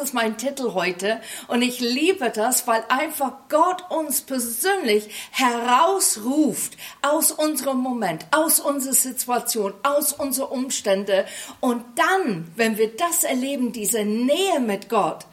ist 0.00 0.14
mein 0.14 0.36
Titel 0.36 0.74
heute. 0.74 1.20
Und 1.48 1.62
ich 1.62 1.80
liebe 1.80 2.30
das, 2.30 2.66
weil 2.66 2.82
einfach 2.88 3.32
Gott 3.48 3.90
uns 3.90 4.22
persönlich 4.22 5.08
herausruft 5.30 6.76
aus 7.02 7.30
unserem 7.30 7.78
Moment, 7.78 8.26
aus 8.30 8.60
unserer 8.60 8.94
Situation, 8.94 9.74
aus 9.82 10.12
unseren 10.12 10.48
Umständen 10.48 11.24
und 11.60 11.84
dann, 11.96 12.50
wenn 12.56 12.78
wir 12.78 12.96
das 12.96 13.24
erleben, 13.24 13.72
diese 13.72 14.04
Nähe 14.04 14.60
mit 14.60 14.88
Gott, 14.88 15.26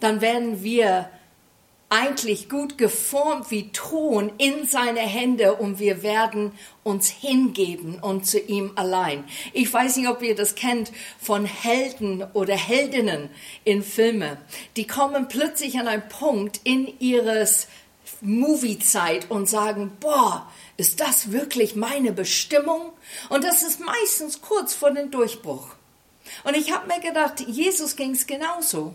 dann 0.00 0.20
werden 0.20 0.62
wir 0.62 1.08
eigentlich 1.94 2.48
gut 2.48 2.76
geformt 2.76 3.52
wie 3.52 3.70
Ton 3.70 4.32
in 4.38 4.66
seine 4.66 4.98
Hände 4.98 5.54
und 5.54 5.78
wir 5.78 6.02
werden 6.02 6.50
uns 6.82 7.08
hingeben 7.08 8.00
und 8.00 8.26
zu 8.26 8.40
ihm 8.40 8.72
allein. 8.74 9.22
Ich 9.52 9.72
weiß 9.72 9.96
nicht, 9.96 10.08
ob 10.08 10.20
ihr 10.20 10.34
das 10.34 10.56
kennt 10.56 10.90
von 11.20 11.44
Helden 11.44 12.24
oder 12.32 12.56
Heldinnen 12.56 13.30
in 13.62 13.84
Filmen. 13.84 14.36
Die 14.76 14.88
kommen 14.88 15.28
plötzlich 15.28 15.78
an 15.78 15.86
einen 15.86 16.08
Punkt 16.08 16.60
in 16.64 16.92
ihres 16.98 17.68
Movie-Zeit 18.20 19.30
und 19.30 19.48
sagen, 19.48 19.92
boah, 20.00 20.50
ist 20.76 20.98
das 21.00 21.30
wirklich 21.30 21.76
meine 21.76 22.10
Bestimmung? 22.10 22.92
Und 23.28 23.44
das 23.44 23.62
ist 23.62 23.78
meistens 23.78 24.40
kurz 24.42 24.74
vor 24.74 24.90
dem 24.90 25.12
Durchbruch. 25.12 25.68
Und 26.42 26.56
ich 26.56 26.72
habe 26.72 26.88
mir 26.88 27.00
gedacht, 27.00 27.40
Jesus 27.46 27.94
ging 27.94 28.10
es 28.10 28.26
genauso. 28.26 28.94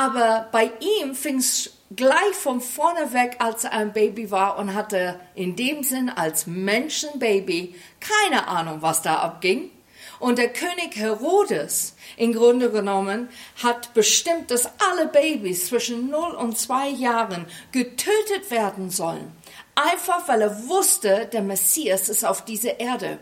Aber 0.00 0.48
bei 0.50 0.72
ihm 0.80 1.14
fing 1.14 1.36
es 1.36 1.72
gleich 1.94 2.32
von 2.32 2.62
vorne 2.62 3.12
weg, 3.12 3.36
als 3.38 3.64
er 3.64 3.72
ein 3.72 3.92
Baby 3.92 4.30
war 4.30 4.56
und 4.56 4.72
hatte 4.72 5.20
in 5.34 5.56
dem 5.56 5.82
Sinn 5.82 6.08
als 6.08 6.46
Menschenbaby 6.46 7.74
keine 8.00 8.48
Ahnung, 8.48 8.80
was 8.80 9.02
da 9.02 9.16
abging. 9.16 9.70
Und 10.18 10.38
der 10.38 10.54
König 10.54 10.96
Herodes, 10.96 11.96
im 12.16 12.32
Grunde 12.32 12.70
genommen, 12.70 13.28
hat 13.62 13.92
bestimmt, 13.92 14.50
dass 14.50 14.70
alle 14.90 15.06
Babys 15.06 15.66
zwischen 15.66 16.08
0 16.08 16.30
und 16.30 16.56
2 16.56 16.88
Jahren 16.88 17.44
getötet 17.70 18.50
werden 18.50 18.88
sollen. 18.88 19.30
Einfach 19.74 20.26
weil 20.28 20.40
er 20.40 20.66
wusste, 20.66 21.28
der 21.30 21.42
Messias 21.42 22.08
ist 22.08 22.24
auf 22.24 22.42
dieser 22.46 22.80
Erde. 22.80 23.18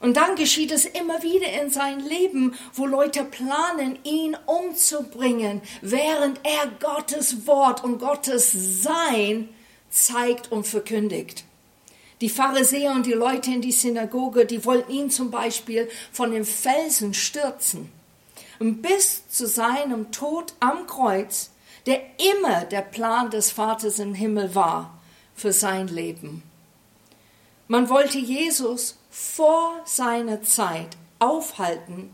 Und 0.00 0.16
dann 0.16 0.36
geschieht 0.36 0.70
es 0.70 0.84
immer 0.84 1.22
wieder 1.22 1.50
in 1.62 1.70
seinem 1.70 2.06
Leben, 2.06 2.54
wo 2.74 2.86
Leute 2.86 3.24
planen, 3.24 3.98
ihn 4.04 4.36
umzubringen, 4.46 5.62
während 5.80 6.40
er 6.42 6.68
Gottes 6.78 7.46
Wort 7.46 7.82
und 7.82 7.98
Gottes 7.98 8.52
Sein 8.82 9.48
zeigt 9.90 10.52
und 10.52 10.66
verkündigt. 10.66 11.44
Die 12.20 12.28
Pharisäer 12.28 12.92
und 12.92 13.06
die 13.06 13.12
Leute 13.12 13.50
in 13.50 13.60
die 13.60 13.72
Synagoge, 13.72 14.46
die 14.46 14.64
wollten 14.64 14.92
ihn 14.92 15.10
zum 15.10 15.30
Beispiel 15.30 15.88
von 16.12 16.30
den 16.30 16.44
Felsen 16.44 17.14
stürzen. 17.14 17.90
Und 18.58 18.82
bis 18.82 19.28
zu 19.28 19.46
seinem 19.46 20.12
Tod 20.12 20.54
am 20.60 20.86
Kreuz, 20.86 21.50
der 21.86 22.00
immer 22.34 22.64
der 22.64 22.82
Plan 22.82 23.30
des 23.30 23.50
Vaters 23.50 23.98
im 23.98 24.14
Himmel 24.14 24.54
war 24.54 24.98
für 25.34 25.52
sein 25.52 25.88
Leben. 25.88 26.42
Man 27.68 27.88
wollte 27.88 28.18
Jesus 28.18 28.96
vor 29.14 29.80
seiner 29.84 30.42
Zeit 30.42 30.96
aufhalten, 31.20 32.10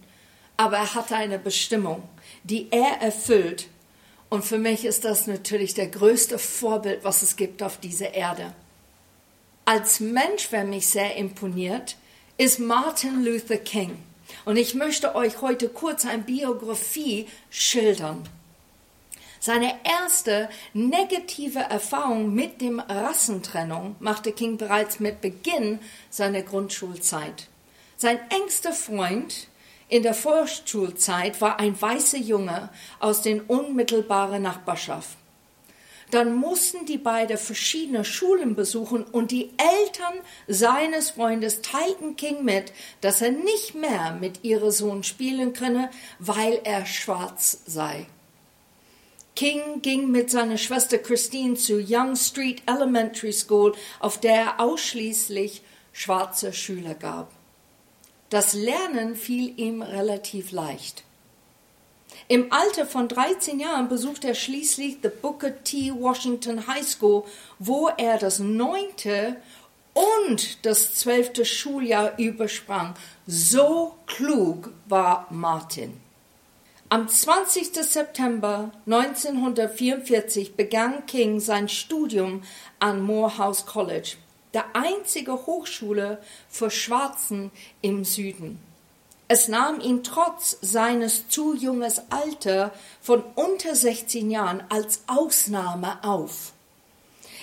aber 0.59 0.77
er 0.77 0.95
hatte 0.95 1.17
eine 1.17 1.39
Bestimmung, 1.39 2.03
die 2.45 2.69
er 2.71 3.01
erfüllt. 3.01 3.69
Und 4.29 4.45
für 4.45 4.59
mich 4.59 4.85
ist 4.85 5.07
das 5.07 5.27
natürlich 5.27 5.73
der 5.73 5.87
größte 5.87 6.39
Vorbild, 6.39 7.03
was 7.03 7.23
es 7.23 7.37
gibt 7.37 7.63
auf 7.63 7.79
dieser 7.79 8.13
Erde. 8.13 8.53
Als 9.65 10.01
Mensch, 10.01 10.49
wer 10.51 10.65
mich 10.65 10.89
sehr 10.89 11.17
imponiert, 11.17 11.97
ist 12.37 12.59
Martin 12.59 13.25
Luther 13.25 13.57
King. 13.57 13.97
Und 14.45 14.59
ich 14.59 14.75
möchte 14.75 15.15
euch 15.15 15.41
heute 15.41 15.71
kurz 15.71 16.05
eine 16.05 16.23
Biografie 16.23 17.29
schildern. 17.49 18.29
Seine 19.43 19.75
erste 19.85 20.51
negative 20.75 21.61
Erfahrung 21.61 22.35
mit 22.35 22.61
dem 22.61 22.79
Rassentrennung 22.79 23.97
machte 23.99 24.33
King 24.33 24.59
bereits 24.59 25.01
mit 25.01 25.23
Beginn 25.23 25.79
seiner 26.11 26.43
Grundschulzeit. 26.43 27.49
Sein 27.97 28.19
engster 28.29 28.75
Freund 28.75 29.49
in 29.89 30.03
der 30.03 30.13
Vorschulzeit 30.13 31.41
war 31.41 31.59
ein 31.59 31.81
weißer 31.81 32.19
Junge 32.19 32.69
aus 32.99 33.23
den 33.23 33.41
unmittelbaren 33.41 34.43
Nachbarschaft. 34.43 35.17
Dann 36.11 36.35
mussten 36.35 36.85
die 36.85 36.99
beiden 36.99 37.39
verschiedene 37.39 38.05
Schulen 38.05 38.55
besuchen 38.55 39.05
und 39.05 39.31
die 39.31 39.53
Eltern 39.57 40.21
seines 40.49 41.11
Freundes 41.11 41.63
teilten 41.63 42.17
King 42.17 42.45
mit, 42.45 42.73
dass 43.01 43.23
er 43.23 43.31
nicht 43.31 43.75
mehr 43.75 44.19
mit 44.21 44.45
ihrem 44.45 44.71
Sohn 44.71 45.03
spielen 45.03 45.55
könne, 45.55 45.89
weil 46.19 46.61
er 46.65 46.85
schwarz 46.85 47.63
sei. 47.65 48.07
King 49.41 49.81
ging 49.81 50.11
mit 50.11 50.31
seiner 50.31 50.59
Schwester 50.59 50.99
Christine 50.99 51.55
zu 51.55 51.81
Young 51.81 52.15
Street 52.15 52.63
Elementary 52.67 53.33
School, 53.33 53.75
auf 53.99 54.21
der 54.21 54.35
er 54.35 54.61
ausschließlich 54.61 55.63
schwarze 55.95 56.53
Schüler 56.53 56.93
gab. 56.93 57.33
Das 58.29 58.53
Lernen 58.53 59.17
fiel 59.17 59.59
ihm 59.59 59.81
relativ 59.81 60.53
leicht. 60.53 61.05
Im 62.29 62.53
Alter 62.53 62.85
von 62.85 63.09
13 63.09 63.59
Jahren 63.61 63.89
besuchte 63.89 64.29
er 64.29 64.35
schließlich 64.35 64.99
the 65.03 65.09
Booker 65.09 65.65
T. 65.65 65.91
Washington 65.99 66.67
High 66.67 66.87
School, 66.87 67.25
wo 67.59 67.89
er 67.97 68.19
das 68.19 68.41
neunte 68.41 69.37
und 69.95 70.67
das 70.67 70.97
zwölfte 70.97 71.47
Schuljahr 71.47 72.19
übersprang. 72.19 72.93
So 73.27 73.95
klug 74.05 74.71
war 74.85 75.29
Martin. 75.31 75.99
Am 76.93 77.07
20. 77.07 77.73
September 77.85 78.73
1944 78.87 80.57
begann 80.57 81.07
King 81.07 81.39
sein 81.39 81.69
Studium 81.69 82.43
an 82.81 83.01
Morehouse 83.01 83.65
College, 83.65 84.17
der 84.55 84.65
einzige 84.75 85.47
Hochschule 85.47 86.21
für 86.49 86.69
Schwarzen 86.69 87.53
im 87.81 88.05
Süden. 88.05 88.59
Es 89.29 89.47
nahm 89.47 89.79
ihn 89.81 90.03
trotz 90.03 90.59
seines 90.63 91.29
zu 91.29 91.55
junges 91.55 92.03
Alter 92.11 92.73
von 93.01 93.23
unter 93.37 93.77
16 93.77 94.29
Jahren 94.29 94.65
als 94.69 95.05
Ausnahme 95.07 96.03
auf. 96.03 96.53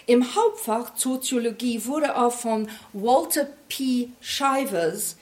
Im 0.08 0.35
Hauptfach 0.35 0.91
Soziologie 0.97 1.85
wurde 1.85 2.08
er 2.08 2.31
von 2.31 2.68
Walter 2.91 3.47
P. 3.69 4.09
Shivers 4.19 5.16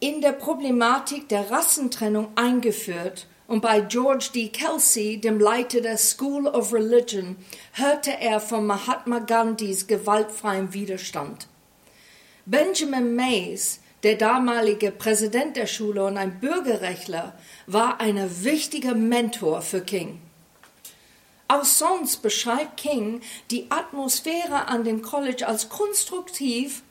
in 0.00 0.20
der 0.20 0.32
Problematik 0.32 1.30
der 1.30 1.50
Rassentrennung 1.50 2.28
eingeführt 2.34 3.26
und 3.48 3.62
bei 3.62 3.80
George 3.80 4.28
D. 4.34 4.48
Kelsey, 4.48 5.18
dem 5.18 5.40
Leiter 5.40 5.80
der 5.80 5.96
School 5.96 6.46
of 6.46 6.72
Religion, 6.72 7.36
hörte 7.72 8.12
er 8.20 8.40
von 8.40 8.66
Mahatma 8.66 9.20
Gandhis 9.20 9.86
gewaltfreiem 9.86 10.74
Widerstand. 10.74 11.48
Benjamin 12.44 13.16
Mays, 13.16 13.80
der 14.02 14.16
damalige 14.16 14.90
Präsident 14.90 15.56
der 15.56 15.66
Schule 15.66 16.04
und 16.04 16.18
ein 16.18 16.40
Bürgerrechtler, 16.40 17.38
war 17.66 18.00
ein 18.00 18.44
wichtiger 18.44 18.94
Mentor 18.94 19.62
für 19.62 19.80
King. 19.80 20.20
Auch 21.48 21.64
sonst 21.64 22.18
beschreibt 22.18 22.76
King 22.76 23.22
die 23.50 23.70
Atmosphäre 23.70 24.68
an 24.68 24.84
dem 24.84 25.00
College 25.00 25.48
als 25.48 25.70
konstruktiv 25.70 26.82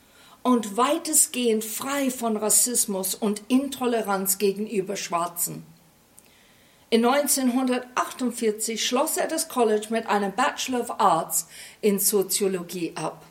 und 0.42 0.76
weitestgehend 0.76 1.64
frei 1.64 2.10
von 2.10 2.36
Rassismus 2.36 3.14
und 3.14 3.44
Intoleranz 3.48 4.40
gegenüber 4.40 4.96
Schwarzen. 4.96 5.77
In 6.90 7.06
1948 7.06 8.86
schloss 8.86 9.18
er 9.18 9.28
das 9.28 9.50
College 9.50 9.88
mit 9.90 10.08
einem 10.08 10.32
Bachelor 10.32 10.82
of 10.82 11.00
Arts 11.02 11.48
in 11.82 12.00
Soziologie 12.00 12.94
ab. 12.96 13.26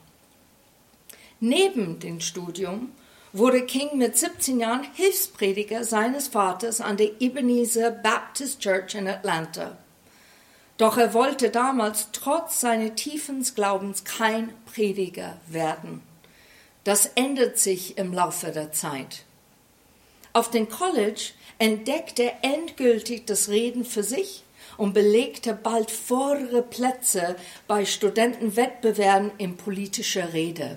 Neben 1.40 1.98
dem 1.98 2.20
Studium 2.20 2.92
wurde 3.32 3.64
King 3.64 3.96
mit 3.96 4.18
17 4.18 4.60
Jahren 4.60 4.86
Hilfsprediger 4.94 5.84
seines 5.84 6.28
Vaters 6.28 6.82
an 6.82 6.98
der 6.98 7.20
Ebenezer 7.20 7.90
Baptist 7.90 8.60
Church 8.60 8.94
in 8.94 9.08
Atlanta. 9.08 9.78
Doch 10.76 10.98
er 10.98 11.14
wollte 11.14 11.48
damals 11.48 12.08
trotz 12.12 12.60
seines 12.60 12.94
tiefen 12.96 13.42
Glaubens 13.54 14.04
kein 14.04 14.52
Prediger 14.66 15.38
werden. 15.46 16.02
Das 16.84 17.06
ändert 17.14 17.58
sich 17.58 17.96
im 17.96 18.12
Laufe 18.12 18.52
der 18.52 18.72
Zeit. 18.72 19.24
Auf 20.36 20.50
dem 20.50 20.68
College 20.68 21.30
entdeckte 21.58 22.24
er 22.24 22.34
endgültig 22.42 23.24
das 23.24 23.48
Reden 23.48 23.86
für 23.86 24.02
sich 24.02 24.44
und 24.76 24.92
belegte 24.92 25.54
bald 25.54 25.90
vordere 25.90 26.60
Plätze 26.60 27.36
bei 27.66 27.86
Studentenwettbewerben 27.86 29.30
in 29.38 29.56
politischer 29.56 30.34
Rede. 30.34 30.76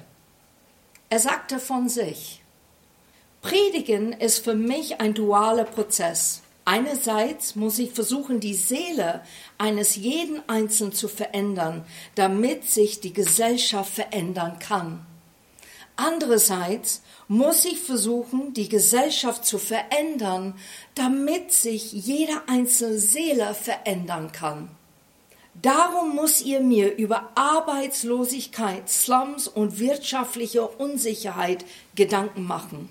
Er 1.10 1.20
sagte 1.20 1.60
von 1.60 1.90
sich, 1.90 2.42
Predigen 3.42 4.14
ist 4.14 4.46
für 4.46 4.56
mich 4.56 5.02
ein 5.02 5.14
dualer 5.14 5.66
Prozess. 5.66 6.42
Einerseits 6.64 7.58
muss 7.58 7.80
ich 7.80 7.92
versuchen, 7.92 8.40
die 8.40 8.54
Seele 8.54 9.26
eines 9.58 9.98
jeden 9.98 10.42
Einzelnen 10.48 10.94
zu 10.94 11.10
verändern, 11.10 11.84
damit 12.16 12.64
sich 12.64 13.02
die 13.02 13.12
Gesellschaft 13.12 13.94
verändern 13.94 14.58
kann. 14.60 15.06
Andererseits 15.98 17.02
muss 17.30 17.64
ich 17.64 17.80
versuchen, 17.80 18.56
die 18.56 18.70
Gesellschaft 18.70 19.46
zu 19.46 19.60
verändern, 19.60 20.56
damit 20.96 21.54
sich 21.54 21.94
jede 21.94 22.34
einzelne 22.48 22.98
Seele 22.98 23.54
verändern 23.54 24.32
kann. 24.32 24.70
Darum 25.62 26.16
muss 26.16 26.42
ihr 26.42 26.60
mir 26.60 26.96
über 26.96 27.30
Arbeitslosigkeit, 27.36 28.90
Slums 28.90 29.48
und 29.48 29.80
wirtschaftliche 29.80 30.68
Unsicherheit 30.68 31.66
Gedanken 31.94 32.46
machen. 32.46 32.90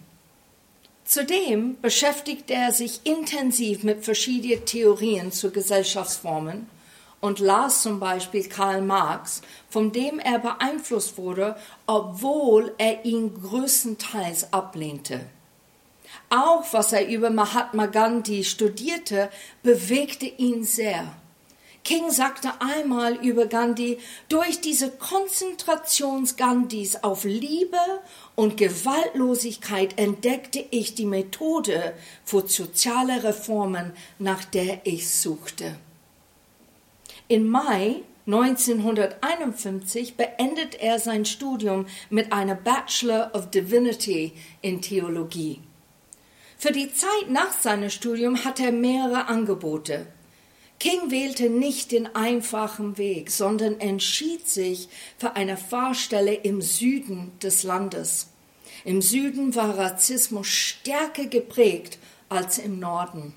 Zudem 1.05 1.81
beschäftigt 1.81 2.51
er 2.51 2.73
sich 2.73 3.01
intensiv 3.05 3.83
mit 3.83 4.05
verschiedenen 4.05 4.65
Theorien 4.67 5.33
zu 5.33 5.51
Gesellschaftsformen 5.51 6.69
und 7.21 7.41
las 7.41 7.83
zum 7.83 8.01
Beispiel 8.01 8.49
Karl 8.49 8.83
Marx, 8.83 9.43
von 9.69 9.93
dem 9.93 10.19
er 10.19 10.39
beeinflusst 10.39 11.19
wurde, 11.19 11.57
obwohl 11.87 12.75
er 12.79 13.05
ihn 13.05 13.35
größtenteils 13.35 14.53
ablehnte. 14.53 15.21
Auch 16.31 16.65
was 16.73 16.93
er 16.93 17.09
über 17.09 17.31
Mahatma 17.31 17.87
Gandhi 17.87 18.45
studierte, 18.45 19.31
bewegte 19.63 20.27
ihn 20.27 20.65
sehr. 20.65 21.07
King 21.85 22.11
sagte 22.11 22.51
einmal 22.61 23.15
über 23.15 23.47
Gandhi, 23.47 23.99
durch 24.29 24.61
diese 24.61 24.91
Konzentration 24.91 26.29
Gandhis 26.37 27.03
auf 27.03 27.25
Liebe 27.25 27.81
und 28.35 28.59
Gewaltlosigkeit 28.59 29.99
entdeckte 29.99 30.63
ich 30.71 30.95
die 30.95 31.07
Methode 31.07 31.95
für 32.25 32.47
soziale 32.47 33.25
Reformen, 33.25 33.95
nach 34.19 34.45
der 34.45 34.87
ich 34.87 35.11
suchte. 35.11 35.77
Im 37.31 37.47
Mai 37.49 37.97
1951 38.27 40.17
beendet 40.17 40.81
er 40.81 40.99
sein 40.99 41.27
Studium 41.27 41.85
mit 42.09 42.33
einer 42.33 42.55
Bachelor 42.55 43.35
of 43.35 43.51
Divinity 43.51 44.33
in 44.63 44.81
Theologie. 44.81 45.61
Für 46.57 46.73
die 46.73 46.91
Zeit 46.91 47.29
nach 47.29 47.53
seinem 47.53 47.91
Studium 47.91 48.47
hat 48.47 48.61
er 48.61 48.73
mehrere 48.73 49.27
Angebote. 49.27 50.07
King 50.81 51.11
wählte 51.11 51.51
nicht 51.51 51.93
den 51.93 52.15
einfachen 52.17 52.97
Weg, 52.97 53.31
sondern 53.31 53.79
entschied 53.79 54.49
sich 54.49 54.89
für 55.19 55.37
eine 55.37 55.59
Fahrstelle 55.59 56.33
im 56.33 56.63
Süden 56.63 57.33
des 57.43 57.63
Landes. 57.63 58.29
Im 58.87 59.03
Süden 59.03 59.55
war 59.55 59.77
Rassismus 59.77 60.47
stärker 60.47 61.27
geprägt 61.27 61.99
als 62.31 62.57
im 62.57 62.79
Norden. 62.79 63.35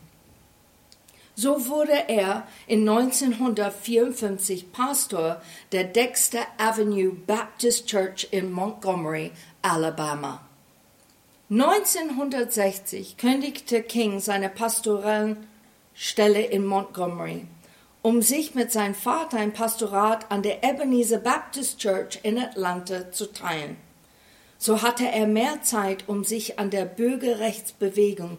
So 1.36 1.68
wurde 1.68 2.10
er 2.10 2.48
in 2.68 2.88
1954 2.88 4.72
Pastor 4.72 5.42
der 5.72 5.86
Dexter 5.86 6.46
Avenue 6.58 7.12
Baptist 7.12 7.88
Church 7.88 8.28
in 8.32 8.52
Montgomery, 8.52 9.32
Alabama. 9.62 10.42
1960 11.50 13.18
kündigte 13.18 13.82
King 13.84 14.20
seine 14.20 14.50
pastoralen 14.50 15.48
Stelle 15.94 16.42
in 16.42 16.66
Montgomery, 16.66 17.46
um 18.02 18.22
sich 18.22 18.56
mit 18.56 18.72
seinem 18.72 18.96
Vater 18.96 19.38
ein 19.38 19.54
Pastorat 19.54 20.32
an 20.32 20.44
der 20.44 20.64
Ebenezer 20.64 21.18
Baptist 21.18 21.80
Church 21.80 22.20
in 22.24 22.38
Atlanta 22.40 23.12
zu 23.12 23.32
teilen. 23.32 23.78
So 24.58 24.82
hatte 24.82 25.08
er 25.08 25.28
mehr 25.28 25.62
Zeit, 25.64 26.08
um 26.08 26.24
sich 26.24 26.60
an 26.60 26.70
der 26.70 26.86
Bürgerrechtsbewegung 26.86 28.38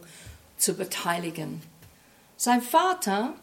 zu 0.57 0.75
beteiligen. 0.75 1.61
Sein 2.45 2.61
Vater 2.61 3.35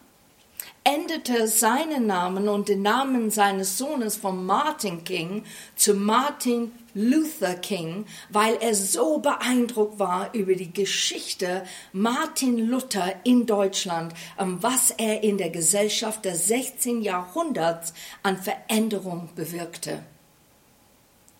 änderte 0.84 1.48
seinen 1.48 2.06
Namen 2.06 2.50
und 2.50 2.68
den 2.68 2.82
Namen 2.82 3.30
seines 3.30 3.78
Sohnes 3.78 4.16
von 4.16 4.44
Martin 4.44 5.04
King 5.04 5.44
zu 5.74 5.94
Martin 5.94 6.70
Luther 6.92 7.54
King, 7.54 8.04
weil 8.28 8.56
er 8.56 8.74
so 8.74 9.16
beeindruckt 9.16 9.98
war 9.98 10.34
über 10.34 10.54
die 10.54 10.70
Geschichte 10.70 11.64
Martin 11.94 12.58
Luther 12.58 13.14
in 13.24 13.46
Deutschland 13.46 14.12
und 14.36 14.62
was 14.62 14.90
er 14.90 15.22
in 15.22 15.38
der 15.38 15.48
Gesellschaft 15.48 16.26
des 16.26 16.48
16. 16.48 17.00
Jahrhunderts 17.00 17.94
an 18.22 18.36
Veränderung 18.36 19.30
bewirkte. 19.34 20.02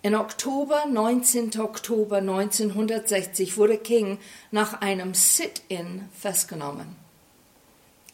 In 0.00 0.14
Oktober, 0.14 0.86
19. 0.86 1.60
Oktober 1.60 2.16
1960 2.20 3.58
wurde 3.58 3.76
King 3.76 4.16
nach 4.50 4.80
einem 4.80 5.12
Sit-in 5.12 6.08
festgenommen. 6.18 7.09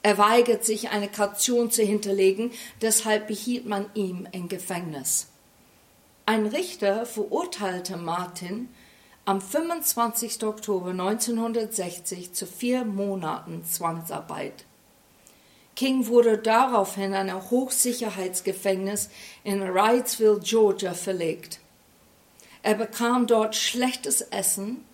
Er 0.07 0.19
weigert 0.19 0.65
sich, 0.65 0.91
eine 0.91 1.09
Kaution 1.09 1.73
zu 1.73 1.83
hinterlegen, 1.83 2.53
deshalb 2.81 3.27
behielt 3.27 3.67
man 3.67 3.87
ihn 3.95 4.29
im 4.31 4.47
Gefängnis. 4.47 5.27
Ein 6.27 6.47
Richter 6.47 7.07
verurteilte 7.07 7.97
Martin 7.97 8.69
am 9.25 9.41
25. 9.41 10.45
Oktober 10.45 10.91
1960 10.91 12.33
zu 12.35 12.47
vier 12.47 12.85
Monaten 12.85 13.65
Zwangsarbeit. 13.65 14.65
King 15.75 16.07
wurde 16.07 16.39
daraufhin 16.39 17.07
in 17.07 17.15
ein 17.15 17.51
Hochsicherheitsgefängnis 17.51 19.11
in 19.43 19.61
Wrightsville, 19.61 20.39
Georgia, 20.39 20.95
verlegt. 20.95 21.59
Er 22.63 22.75
bekam 22.75 23.27
dort 23.27 23.57
schlechtes 23.57 24.21
Essen 24.21 24.85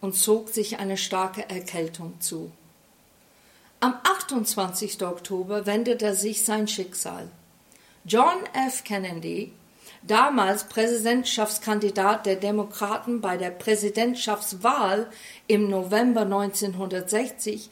und 0.00 0.14
zog 0.14 0.48
sich 0.48 0.78
eine 0.78 0.96
starke 0.96 1.50
Erkältung 1.50 2.18
zu. 2.22 2.50
Am 3.84 3.96
28. 4.02 5.02
Oktober 5.02 5.66
wendete 5.66 6.14
sich 6.14 6.42
sein 6.42 6.66
Schicksal. 6.66 7.28
John 8.06 8.38
F. 8.54 8.82
Kennedy, 8.82 9.52
damals 10.00 10.64
Präsidentschaftskandidat 10.70 12.24
der 12.24 12.36
Demokraten 12.36 13.20
bei 13.20 13.36
der 13.36 13.50
Präsidentschaftswahl 13.50 15.10
im 15.48 15.68
November 15.68 16.22
1960, 16.22 17.68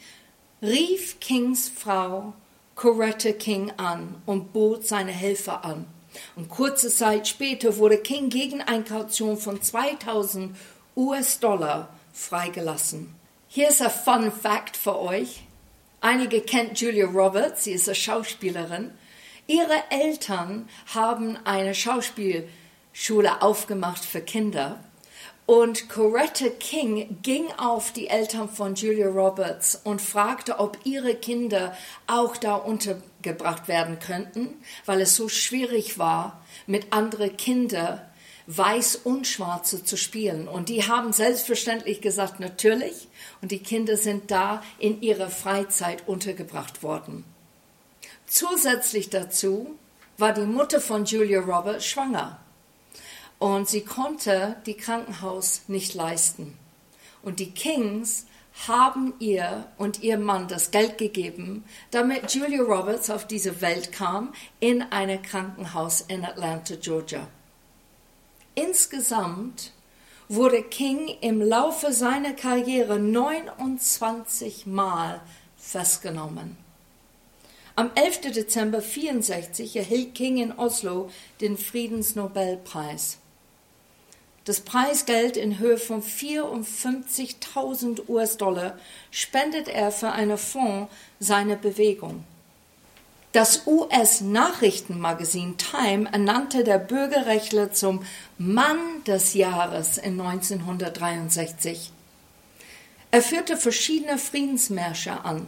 rief 0.60 1.18
Kings 1.18 1.72
Frau 1.74 2.34
Coretta 2.74 3.32
King 3.32 3.72
an 3.78 4.20
und 4.26 4.52
bot 4.52 4.86
seine 4.86 5.12
Hilfe 5.12 5.64
an. 5.64 5.86
Und 6.36 6.50
kurze 6.50 6.90
Zeit 6.90 7.26
später 7.26 7.78
wurde 7.78 7.96
King 7.96 8.28
gegen 8.28 8.60
eine 8.60 8.84
Kaution 8.84 9.38
von 9.38 9.62
2000 9.62 10.54
US-Dollar 10.94 11.88
freigelassen. 12.12 13.14
Hier 13.48 13.70
ist 13.70 13.80
ein 13.80 13.90
Fun 13.90 14.30
Fact 14.30 14.76
für 14.76 15.00
euch. 15.00 15.44
Einige 16.04 16.40
kennt 16.40 16.80
Julia 16.80 17.06
Roberts, 17.06 17.62
sie 17.62 17.70
ist 17.74 17.88
eine 17.88 17.94
Schauspielerin. 17.94 18.90
Ihre 19.46 19.84
Eltern 19.90 20.68
haben 20.92 21.38
eine 21.44 21.76
Schauspielschule 21.76 23.40
aufgemacht 23.40 24.04
für 24.04 24.20
Kinder. 24.20 24.80
Und 25.46 25.88
Coretta 25.88 26.48
King 26.58 27.18
ging 27.22 27.46
auf 27.56 27.92
die 27.92 28.08
Eltern 28.08 28.48
von 28.48 28.74
Julia 28.74 29.06
Roberts 29.06 29.80
und 29.84 30.02
fragte, 30.02 30.58
ob 30.58 30.76
ihre 30.82 31.14
Kinder 31.14 31.76
auch 32.08 32.36
da 32.36 32.56
untergebracht 32.56 33.68
werden 33.68 34.00
könnten, 34.00 34.60
weil 34.86 35.02
es 35.02 35.14
so 35.14 35.28
schwierig 35.28 36.00
war, 36.00 36.42
mit 36.66 36.92
anderen 36.92 37.36
Kindern 37.36 38.00
Weiß 38.46 38.96
und 38.96 39.26
Schwarze 39.26 39.84
zu 39.84 39.96
spielen. 39.96 40.48
Und 40.48 40.68
die 40.68 40.86
haben 40.86 41.12
selbstverständlich 41.12 42.00
gesagt, 42.00 42.40
natürlich. 42.40 43.08
Und 43.40 43.52
die 43.52 43.60
Kinder 43.60 43.96
sind 43.96 44.30
da 44.30 44.62
in 44.78 45.00
ihrer 45.02 45.30
Freizeit 45.30 46.08
untergebracht 46.08 46.82
worden. 46.82 47.24
Zusätzlich 48.26 49.10
dazu 49.10 49.78
war 50.18 50.32
die 50.32 50.42
Mutter 50.42 50.80
von 50.80 51.04
Julia 51.04 51.40
Roberts 51.40 51.86
schwanger. 51.86 52.40
Und 53.38 53.68
sie 53.68 53.82
konnte 53.82 54.56
die 54.66 54.76
Krankenhaus 54.76 55.62
nicht 55.66 55.94
leisten. 55.94 56.56
Und 57.22 57.40
die 57.40 57.50
Kings 57.50 58.26
haben 58.68 59.14
ihr 59.18 59.66
und 59.78 60.02
ihr 60.02 60.18
Mann 60.18 60.48
das 60.48 60.70
Geld 60.70 60.98
gegeben, 60.98 61.64
damit 61.90 62.34
Julia 62.34 62.62
Roberts 62.62 63.10
auf 63.10 63.26
diese 63.26 63.60
Welt 63.60 63.92
kam 63.92 64.32
in 64.60 64.82
einem 64.82 65.22
Krankenhaus 65.22 66.02
in 66.02 66.24
Atlanta, 66.24 66.76
Georgia. 66.76 67.26
Insgesamt 68.54 69.72
wurde 70.28 70.62
King 70.62 71.08
im 71.20 71.40
Laufe 71.40 71.92
seiner 71.92 72.34
Karriere 72.34 72.98
29 72.98 74.66
Mal 74.66 75.20
festgenommen. 75.56 76.56
Am 77.74 77.90
11. 77.94 78.32
Dezember 78.32 78.78
1964 78.78 79.76
erhielt 79.76 80.14
King 80.14 80.36
in 80.36 80.52
Oslo 80.52 81.10
den 81.40 81.56
Friedensnobelpreis. 81.56 83.16
Das 84.44 84.60
Preisgeld 84.60 85.38
in 85.38 85.58
Höhe 85.58 85.78
von 85.78 86.02
54.000 86.02 88.06
US-Dollar 88.08 88.78
spendet 89.10 89.68
er 89.68 89.90
für 89.92 90.12
einen 90.12 90.36
Fonds 90.36 90.92
seiner 91.20 91.56
Bewegung. 91.56 92.24
Das 93.32 93.66
US-Nachrichtenmagazin 93.66 95.56
Time 95.56 96.06
ernannte 96.12 96.64
der 96.64 96.76
Bürgerrechtler 96.76 97.72
zum 97.72 98.04
Mann 98.36 99.02
des 99.06 99.32
Jahres 99.32 99.96
in 99.96 100.20
1963. 100.20 101.90
Er 103.10 103.22
führte 103.22 103.56
verschiedene 103.56 104.18
Friedensmärsche 104.18 105.24
an. 105.24 105.46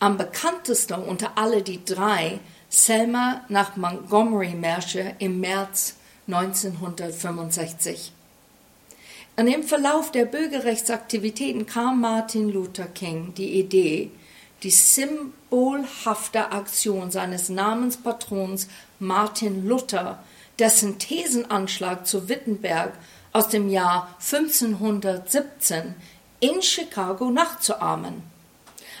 Am 0.00 0.18
bekanntesten 0.18 1.02
unter 1.02 1.32
alle 1.36 1.62
die 1.62 1.82
drei 1.82 2.40
Selma 2.68 3.42
nach 3.48 3.76
Montgomery 3.76 4.50
Märsche 4.50 5.14
im 5.18 5.40
März 5.40 5.96
1965. 6.26 8.12
Und 9.36 9.48
im 9.48 9.62
Verlauf 9.62 10.12
der 10.12 10.26
Bürgerrechtsaktivitäten 10.26 11.64
kam 11.64 12.02
Martin 12.02 12.50
Luther 12.50 12.86
King 12.86 13.32
die 13.34 13.58
Idee, 13.58 14.10
die 14.62 14.70
symbolhafte 14.70 16.52
Aktion 16.52 17.10
seines 17.10 17.48
Namenspatrons 17.48 18.68
Martin 18.98 19.66
Luther, 19.66 20.22
dessen 20.58 20.98
Thesenanschlag 20.98 22.06
zu 22.06 22.28
Wittenberg 22.28 22.92
aus 23.32 23.48
dem 23.48 23.68
Jahr 23.68 24.14
1517 24.20 25.94
in 26.40 26.62
Chicago 26.62 27.30
nachzuahmen. 27.30 28.22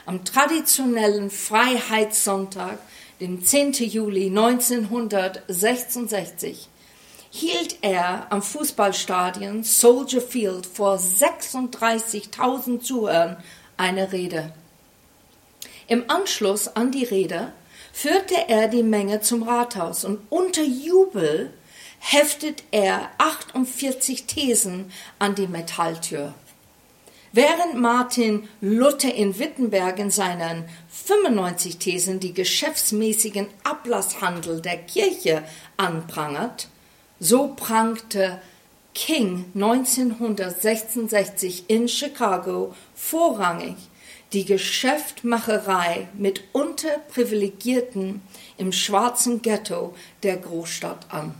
Am 0.06 0.24
traditionellen 0.24 1.30
Freiheitssonntag, 1.30 2.78
dem 3.20 3.44
10. 3.44 3.72
Juli 3.72 4.28
1966, 4.28 6.68
hielt 7.30 7.76
er 7.82 8.26
am 8.30 8.40
Fußballstadion 8.42 9.64
Soldier 9.64 10.22
Field 10.22 10.64
vor 10.66 10.96
36.000 10.96 12.80
Zuhörern 12.80 13.36
eine 13.76 14.12
Rede. 14.12 14.52
Im 15.88 16.08
Anschluss 16.10 16.68
an 16.68 16.92
die 16.92 17.04
Rede 17.04 17.52
führte 17.94 18.48
er 18.48 18.68
die 18.68 18.82
Menge 18.82 19.22
zum 19.22 19.42
Rathaus 19.42 20.04
und 20.04 20.20
unter 20.28 20.62
Jubel 20.62 21.54
heftet 21.98 22.62
er 22.70 23.08
48 23.16 24.26
Thesen 24.26 24.92
an 25.18 25.34
die 25.34 25.46
Metalltür. 25.46 26.34
Während 27.32 27.80
Martin 27.80 28.50
Luther 28.60 29.14
in 29.14 29.38
Wittenberg 29.38 29.98
in 29.98 30.10
seinen 30.10 30.68
95 30.90 31.78
Thesen 31.78 32.20
die 32.20 32.34
geschäftsmäßigen 32.34 33.46
Ablasshandel 33.64 34.60
der 34.60 34.76
Kirche 34.76 35.42
anprangert, 35.78 36.68
so 37.18 37.54
prangte 37.56 38.42
King 38.94 39.46
1966 39.54 41.64
in 41.68 41.88
Chicago 41.88 42.74
vorrangig 42.94 43.76
die 44.32 44.44
Geschäftmacherei 44.44 46.08
mit 46.14 46.42
Unterprivilegierten 46.52 48.22
im 48.58 48.72
schwarzen 48.72 49.42
Ghetto 49.42 49.94
der 50.22 50.36
Großstadt 50.36 51.06
an. 51.10 51.34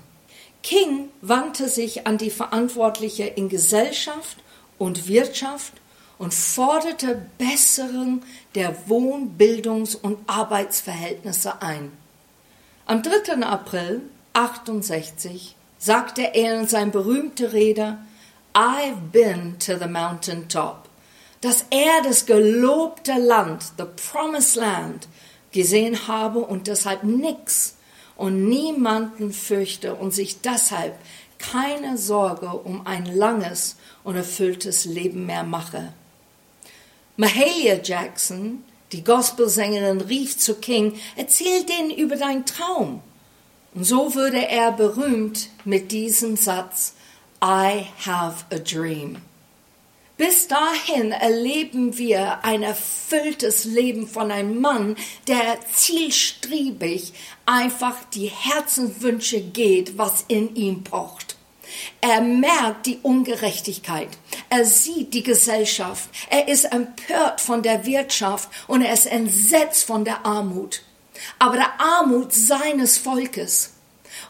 King 0.62 1.10
wandte 1.20 1.68
sich 1.68 2.06
an 2.06 2.18
die 2.18 2.30
Verantwortliche 2.30 3.24
in 3.24 3.48
Gesellschaft 3.48 4.38
und 4.78 5.08
Wirtschaft 5.08 5.74
und 6.18 6.34
forderte 6.34 7.26
Besserung 7.38 8.22
der 8.54 8.88
Wohn-, 8.88 9.36
Bildungs- 9.38 9.94
und 9.94 10.18
Arbeitsverhältnisse 10.28 11.62
ein. 11.62 11.92
Am 12.86 13.02
3. 13.02 13.44
April 13.44 14.02
68 14.32 15.54
sagte 15.78 16.22
er 16.34 16.60
in 16.60 16.66
seiner 16.66 16.90
berühmten 16.90 17.46
Rede, 17.46 17.98
I've 18.54 19.12
been 19.12 19.58
to 19.58 19.76
the 19.78 19.86
mountain 19.88 20.48
top, 20.48 20.87
dass 21.40 21.64
er 21.70 22.02
das 22.02 22.26
gelobte 22.26 23.14
Land, 23.14 23.72
the 23.78 23.84
promised 24.10 24.56
land, 24.56 25.08
gesehen 25.52 26.08
habe 26.08 26.40
und 26.40 26.66
deshalb 26.66 27.04
nix 27.04 27.76
und 28.16 28.48
niemanden 28.48 29.32
fürchte 29.32 29.94
und 29.94 30.12
sich 30.12 30.40
deshalb 30.40 30.98
keine 31.38 31.96
Sorge 31.96 32.48
um 32.48 32.86
ein 32.86 33.06
langes 33.06 33.76
und 34.02 34.16
erfülltes 34.16 34.84
Leben 34.84 35.26
mehr 35.26 35.44
mache. 35.44 35.92
Mahalia 37.16 37.80
Jackson, 37.82 38.64
die 38.92 39.04
Gospelsängerin, 39.04 40.00
rief 40.00 40.36
zu 40.36 40.54
King, 40.54 40.98
erzähl 41.16 41.64
denen 41.64 41.90
über 41.90 42.16
deinen 42.16 42.44
Traum. 42.44 43.02
Und 43.74 43.84
so 43.84 44.14
würde 44.14 44.48
er 44.48 44.72
berühmt 44.72 45.48
mit 45.64 45.92
diesem 45.92 46.36
Satz, 46.36 46.94
I 47.42 47.86
have 48.04 48.44
a 48.50 48.58
dream. 48.58 49.18
Bis 50.18 50.48
dahin 50.48 51.12
erleben 51.12 51.96
wir 51.96 52.44
ein 52.44 52.62
erfülltes 52.62 53.64
Leben 53.64 54.06
von 54.06 54.30
einem 54.30 54.60
Mann, 54.60 54.96
der 55.26 55.58
zielstrebig 55.72 57.14
einfach 57.46 57.96
die 58.12 58.26
Herzenswünsche 58.26 59.40
geht, 59.40 59.96
was 59.96 60.26
in 60.28 60.54
ihm 60.54 60.84
pocht. 60.84 61.36
Er 62.02 62.20
merkt 62.20 62.86
die 62.86 62.98
Ungerechtigkeit. 63.02 64.08
Er 64.50 64.66
sieht 64.66 65.14
die 65.14 65.22
Gesellschaft. 65.22 66.10
Er 66.28 66.48
ist 66.48 66.64
empört 66.64 67.40
von 67.40 67.62
der 67.62 67.86
Wirtschaft 67.86 68.50
und 68.66 68.82
er 68.82 68.92
ist 68.92 69.06
entsetzt 69.06 69.84
von 69.84 70.04
der 70.04 70.26
Armut 70.26 70.82
aber 71.38 71.56
der 71.56 71.80
Armut 71.80 72.32
seines 72.32 72.98
Volkes. 72.98 73.74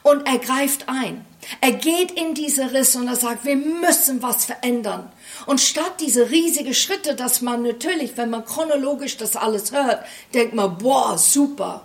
Und 0.03 0.27
er 0.27 0.39
greift 0.39 0.89
ein. 0.89 1.25
Er 1.61 1.73
geht 1.73 2.11
in 2.11 2.35
diese 2.35 2.73
Risse 2.73 2.99
und 2.99 3.09
er 3.09 3.17
sagt, 3.17 3.45
wir 3.45 3.57
müssen 3.57 4.23
was 4.23 4.45
verändern. 4.45 5.11
Und 5.47 5.61
statt 5.61 6.01
diese 6.01 6.31
riesige 6.31 6.75
Schritte, 6.75 7.15
dass 7.15 7.41
man 7.41 7.63
natürlich, 7.63 8.17
wenn 8.17 8.31
man 8.31 8.45
chronologisch 8.45 9.17
das 9.17 9.37
alles 9.37 9.73
hört, 9.73 10.05
denkt 10.35 10.55
man, 10.55 10.79
boah, 10.79 11.17
super. 11.17 11.83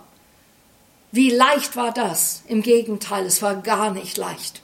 Wie 1.12 1.30
leicht 1.30 1.76
war 1.76 1.92
das? 1.92 2.42
Im 2.48 2.62
Gegenteil, 2.62 3.24
es 3.26 3.40
war 3.40 3.54
gar 3.56 3.90
nicht 3.92 4.16
leicht. 4.16 4.62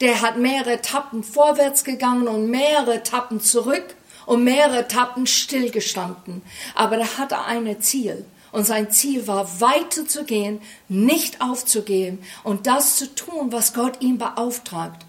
Der 0.00 0.20
hat 0.20 0.38
mehrere 0.38 0.80
Tappen 0.80 1.22
vorwärts 1.24 1.84
gegangen 1.84 2.28
und 2.28 2.48
mehrere 2.48 3.02
Tappen 3.02 3.40
zurück 3.40 3.94
und 4.26 4.44
mehrere 4.44 4.88
Tappen 4.88 5.26
stillgestanden. 5.26 6.42
Aber 6.74 6.98
er 6.98 7.18
hatte 7.18 7.40
ein 7.44 7.80
Ziel. 7.80 8.24
Und 8.54 8.64
sein 8.64 8.88
Ziel 8.92 9.26
war, 9.26 9.60
weiterzugehen, 9.60 10.60
nicht 10.88 11.40
aufzugehen 11.40 12.20
und 12.44 12.68
das 12.68 12.94
zu 12.94 13.12
tun, 13.12 13.50
was 13.50 13.74
Gott 13.74 14.00
ihm 14.00 14.16
beauftragt. 14.16 15.04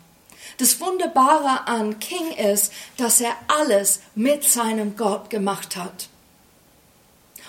Das 0.57 0.81
Wunderbare 0.81 1.67
an 1.67 1.99
King 1.99 2.31
ist, 2.51 2.73
dass 2.97 3.21
er 3.21 3.35
alles 3.47 3.99
mit 4.15 4.43
seinem 4.45 4.97
Gott 4.97 5.29
gemacht 5.29 5.75
hat. 5.75 6.09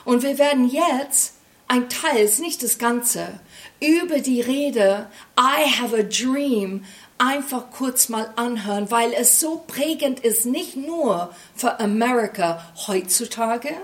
Und 0.05 0.23
wir 0.23 0.37
werden 0.37 0.69
jetzt 0.69 1.33
ein 1.67 1.89
Teil, 1.89 2.25
ist 2.25 2.41
nicht 2.41 2.63
das 2.63 2.77
Ganze, 2.77 3.41
über 3.81 4.19
die 4.19 4.43
Rede 4.43 5.09
I 5.41 5.81
have 5.81 5.97
a 5.97 6.03
dream 6.03 6.85
einfach 7.17 7.71
kurz 7.71 8.11
mal 8.11 8.35
anhören, 8.37 8.91
weil 8.91 9.15
es 9.15 9.41
so 9.41 9.65
prägend 9.67 10.21
ist, 10.21 10.45
nicht 10.45 10.77
nur 10.77 11.35
für 11.55 11.81
Amerika 11.81 12.63
heutzutage, 12.87 13.75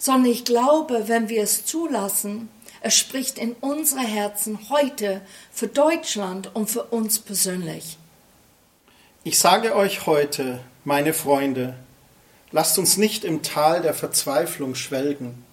sondern 0.00 0.32
ich 0.32 0.46
glaube, 0.46 1.08
wenn 1.08 1.28
wir 1.28 1.42
es 1.42 1.66
zulassen, 1.66 2.48
es 2.80 2.96
spricht 2.96 3.36
in 3.36 3.52
unsere 3.60 4.00
Herzen 4.00 4.58
heute 4.70 5.20
für 5.52 5.68
Deutschland 5.68 6.56
und 6.56 6.70
für 6.70 6.84
uns 6.84 7.18
persönlich. 7.18 7.98
Ich 9.24 9.38
sage 9.38 9.76
euch 9.76 10.06
heute, 10.06 10.60
meine 10.84 11.12
Freunde, 11.12 11.74
lasst 12.50 12.78
uns 12.78 12.96
nicht 12.96 13.24
im 13.24 13.42
Tal 13.42 13.82
der 13.82 13.92
Verzweiflung 13.92 14.74
schwelgen. 14.74 15.44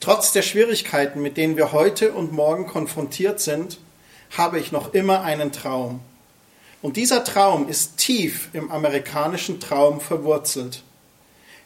Trotz 0.00 0.32
der 0.32 0.40
Schwierigkeiten, 0.40 1.20
mit 1.20 1.36
denen 1.36 1.58
wir 1.58 1.72
heute 1.72 2.12
und 2.12 2.32
morgen 2.32 2.66
konfrontiert 2.66 3.38
sind, 3.38 3.78
habe 4.34 4.58
ich 4.58 4.72
noch 4.72 4.94
immer 4.94 5.20
einen 5.20 5.52
Traum. 5.52 6.00
Und 6.80 6.96
dieser 6.96 7.22
Traum 7.22 7.68
ist 7.68 7.98
tief 7.98 8.48
im 8.54 8.72
amerikanischen 8.72 9.60
Traum 9.60 10.00
verwurzelt. 10.00 10.82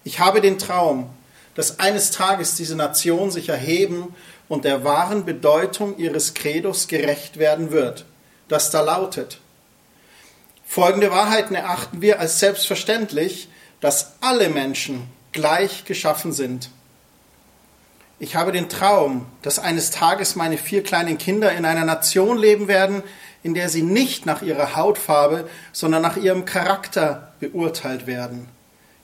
Ich 0.02 0.18
habe 0.18 0.40
den 0.40 0.58
Traum, 0.58 1.10
dass 1.56 1.80
eines 1.80 2.12
Tages 2.12 2.54
diese 2.54 2.76
Nation 2.76 3.30
sich 3.30 3.48
erheben 3.48 4.14
und 4.48 4.64
der 4.64 4.84
wahren 4.84 5.24
Bedeutung 5.24 5.98
ihres 5.98 6.34
Credos 6.34 6.86
gerecht 6.86 7.38
werden 7.38 7.72
wird, 7.72 8.04
das 8.48 8.70
da 8.70 8.82
lautet. 8.82 9.40
Folgende 10.64 11.10
Wahrheiten 11.10 11.54
erachten 11.54 12.02
wir 12.02 12.20
als 12.20 12.38
selbstverständlich, 12.38 13.48
dass 13.80 14.14
alle 14.20 14.50
Menschen 14.50 15.08
gleich 15.32 15.84
geschaffen 15.84 16.32
sind. 16.32 16.70
Ich 18.18 18.36
habe 18.36 18.52
den 18.52 18.68
Traum, 18.68 19.26
dass 19.42 19.58
eines 19.58 19.90
Tages 19.90 20.36
meine 20.36 20.58
vier 20.58 20.82
kleinen 20.82 21.18
Kinder 21.18 21.52
in 21.52 21.64
einer 21.64 21.84
Nation 21.84 22.38
leben 22.38 22.68
werden, 22.68 23.02
in 23.42 23.54
der 23.54 23.68
sie 23.68 23.82
nicht 23.82 24.26
nach 24.26 24.42
ihrer 24.42 24.74
Hautfarbe, 24.74 25.48
sondern 25.72 26.02
nach 26.02 26.16
ihrem 26.16 26.44
Charakter 26.46 27.32
beurteilt 27.40 28.06
werden. 28.06 28.48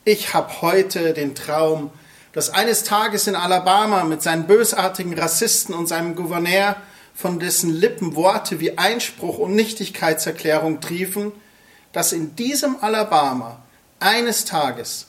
Ich 0.04 0.35
habe 0.35 0.62
heute 0.62 1.12
den 1.12 1.35
Traum, 1.35 1.90
dass 2.32 2.50
eines 2.50 2.84
Tages 2.84 3.26
in 3.26 3.36
Alabama 3.36 4.04
mit 4.04 4.22
seinen 4.22 4.46
bösartigen 4.46 5.18
Rassisten 5.18 5.74
und 5.74 5.86
seinem 5.86 6.16
Gouverneur, 6.16 6.76
von 7.14 7.38
dessen 7.38 7.70
Lippen 7.70 8.16
Worte 8.16 8.58
wie 8.58 8.78
Einspruch 8.78 9.38
und 9.38 9.54
Nichtigkeitserklärung 9.54 10.80
triefen, 10.80 11.32
dass 11.92 12.12
in 12.12 12.34
diesem 12.36 12.76
Alabama 12.80 13.62
eines 14.00 14.46
Tages 14.46 15.08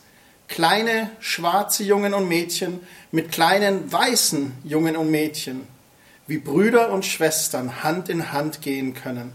kleine 0.50 1.10
schwarze 1.20 1.84
Jungen 1.84 2.14
und 2.14 2.28
Mädchen 2.28 2.82
mit 3.12 3.32
kleinen 3.32 3.90
weißen 3.92 4.52
Jungen 4.66 4.98
und 4.98 5.10
Mädchen 5.12 5.66
wie 6.28 6.38
Brüder 6.38 6.92
und 6.92 7.06
Schwestern 7.06 7.84
Hand 7.84 8.10
in 8.10 8.32
Hand 8.34 8.62
gehen 8.62 8.94
können. 8.94 9.34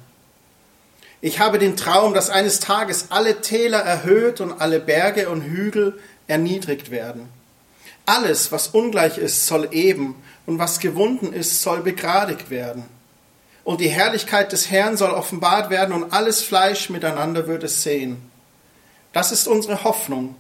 Ich 1.21 1.41
habe 1.41 1.59
den 1.59 1.77
Traum, 1.77 2.15
dass 2.15 2.31
eines 2.31 2.61
Tages 2.61 3.07
alle 3.11 3.41
Täler 3.41 3.81
erhöht 3.81 4.41
und 4.41 4.61
alle 4.61 4.79
Berge 4.79 5.31
und 5.31 5.43
Hügel 5.43 5.99
erniedrigt 6.29 6.91
werden 6.91 7.29
alles, 8.09 8.51
was 8.53 8.69
ungleich 8.69 9.19
ist, 9.19 9.47
soll 9.47 9.69
eben, 9.73 10.15
und 10.47 10.59
was 10.59 10.81
gewunden 10.81 11.33
ist, 11.33 11.61
soll 11.61 11.83
begradigt 11.83 12.49
werden. 12.49 12.85
Und 13.65 13.83
die 13.83 13.91
Herrlichkeit 13.91 14.51
des 14.53 14.71
Herrn 14.71 14.97
soll 14.97 15.11
offenbart 15.11 15.69
werden, 15.69 15.95
und 15.95 16.13
alles 16.13 16.43
Fleisch 16.43 16.89
miteinander 16.89 17.47
wird 17.47 17.65
es 17.65 17.83
sehen. 17.83 18.17
Das 19.13 19.31
ist 19.31 19.47
unsere 19.47 19.85
Hoffnung. 19.85 20.35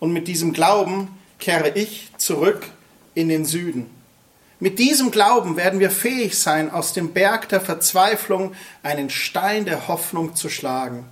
Und 0.00 0.12
mit 0.12 0.26
diesem 0.26 0.52
Glauben 0.52 1.08
kehre 1.38 1.70
ich 1.70 2.10
zurück 2.18 2.66
in 3.14 3.28
den 3.28 3.44
Süden. 3.44 3.88
Mit 4.58 4.78
diesem 4.78 5.10
Glauben 5.10 5.56
werden 5.56 5.78
wir 5.78 5.90
fähig 5.90 6.38
sein, 6.38 6.70
aus 6.70 6.94
dem 6.94 7.12
Berg 7.12 7.48
der 7.48 7.60
Verzweiflung 7.60 8.54
einen 8.82 9.08
Stein 9.08 9.66
der 9.66 9.86
Hoffnung 9.86 10.34
zu 10.34 10.48
schlagen. 10.48 11.04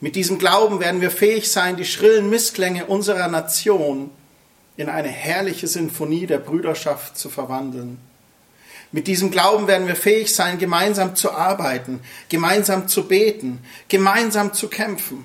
Mit 0.00 0.16
diesem 0.16 0.38
Glauben 0.38 0.80
werden 0.80 1.00
wir 1.00 1.10
fähig 1.10 1.52
sein, 1.52 1.76
die 1.76 1.84
schrillen 1.84 2.30
Missklänge 2.30 2.86
unserer 2.86 3.28
Nation 3.28 4.10
in 4.76 4.88
eine 4.88 5.08
herrliche 5.08 5.66
Sinfonie 5.66 6.26
der 6.26 6.38
Brüderschaft 6.38 7.18
zu 7.18 7.28
verwandeln. 7.28 7.98
Mit 8.92 9.06
diesem 9.06 9.30
Glauben 9.30 9.68
werden 9.68 9.86
wir 9.86 9.94
fähig 9.94 10.34
sein, 10.34 10.58
gemeinsam 10.58 11.14
zu 11.14 11.30
arbeiten, 11.30 12.00
gemeinsam 12.28 12.88
zu 12.88 13.06
beten, 13.06 13.60
gemeinsam 13.88 14.52
zu 14.52 14.68
kämpfen, 14.68 15.24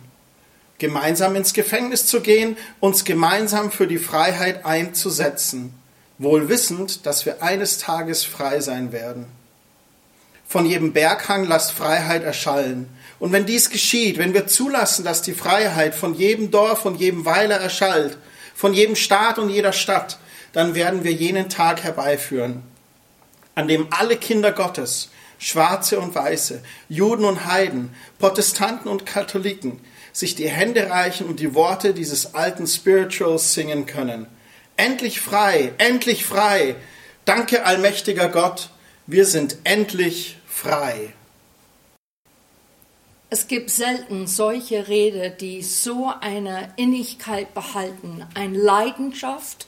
gemeinsam 0.78 1.36
ins 1.36 1.54
Gefängnis 1.54 2.06
zu 2.06 2.22
gehen, 2.22 2.58
uns 2.80 3.06
gemeinsam 3.06 3.72
für 3.72 3.88
die 3.88 3.98
Freiheit 3.98 4.66
einzusetzen, 4.66 5.74
wohl 6.20 6.48
wissend, 6.48 7.08
dass 7.08 7.26
wir 7.26 7.42
eines 7.42 7.80
Tages 7.80 8.24
frei 8.24 8.60
sein 8.60 8.92
werden. 8.92 9.26
Von 10.48 10.68
jedem 10.68 10.94
Berghang 10.94 11.46
lasst 11.46 11.72
Freiheit 11.72 12.24
erschallen. 12.24 12.88
Und 13.18 13.32
wenn 13.32 13.48
dies 13.48 13.72
geschieht, 13.72 14.20
wenn 14.20 14.36
wir 14.36 14.46
zulassen, 14.46 15.04
dass 15.04 15.24
die 15.24 15.34
Freiheit 15.34 15.96
von 15.96 16.14
jedem 16.14 16.52
Dorf 16.52 16.86
und 16.86 17.00
jedem 17.00 17.26
Weiler 17.26 17.58
erschallt, 17.58 18.18
von 18.56 18.74
jedem 18.74 18.96
Staat 18.96 19.38
und 19.38 19.50
jeder 19.50 19.74
Stadt, 19.74 20.18
dann 20.54 20.74
werden 20.74 21.04
wir 21.04 21.12
jenen 21.12 21.50
Tag 21.50 21.84
herbeiführen, 21.84 22.64
an 23.54 23.68
dem 23.68 23.88
alle 23.92 24.16
Kinder 24.16 24.54
Gottes, 24.54 25.10
Schwarze 25.38 26.00
und 26.00 26.16
Weiße, 26.16 26.64
Juden 26.88 27.26
und 27.26 27.46
Heiden, 27.46 27.94
Protestanten 28.18 28.90
und 28.90 29.06
Katholiken, 29.06 29.82
sich 30.14 30.34
die 30.34 30.48
Hände 30.48 30.90
reichen 30.90 31.28
und 31.28 31.42
die 31.42 31.54
Worte 31.54 31.94
dieses 31.94 32.34
alten 32.34 32.66
Spirituals 32.66 33.54
singen 33.54 33.86
können. 33.86 34.28
Endlich 34.78 35.20
frei, 35.20 35.74
endlich 35.78 36.26
frei. 36.26 36.76
Danke, 37.26 37.66
allmächtiger 37.66 38.30
Gott, 38.30 38.70
wir 39.08 39.26
sind 39.26 39.58
endlich 39.66 40.38
frei. 40.48 41.14
Es 43.30 43.48
gibt 43.48 43.72
selten 43.72 44.28
solche 44.28 44.88
Rede, 44.88 45.32
die 45.32 45.64
so 45.64 46.12
eine 46.22 46.72
Innigkeit 46.76 47.54
behalten, 47.54 48.26
eine 48.36 48.58
Leidenschaft 48.58 49.68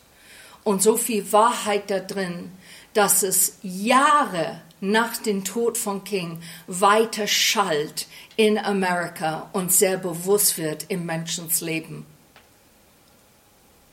und 0.64 0.84
so 0.84 0.96
viel 0.96 1.32
Wahrheit 1.32 1.90
da 1.90 2.00
drin, 2.00 2.52
dass 2.94 3.24
es 3.24 3.58
Jahre 3.64 4.62
nach 4.80 5.18
dem 5.18 5.44
Tod 5.44 5.78
von 5.78 6.04
King 6.04 6.40
weiter 6.68 7.26
schallt 7.26 8.08
in 8.36 8.60
Amerika 8.60 9.50
und 9.54 9.72
sehr 9.74 9.98
bewusst 9.98 10.58
wird 10.60 10.86
im 10.90 11.06
Menschenleben. 11.06 12.06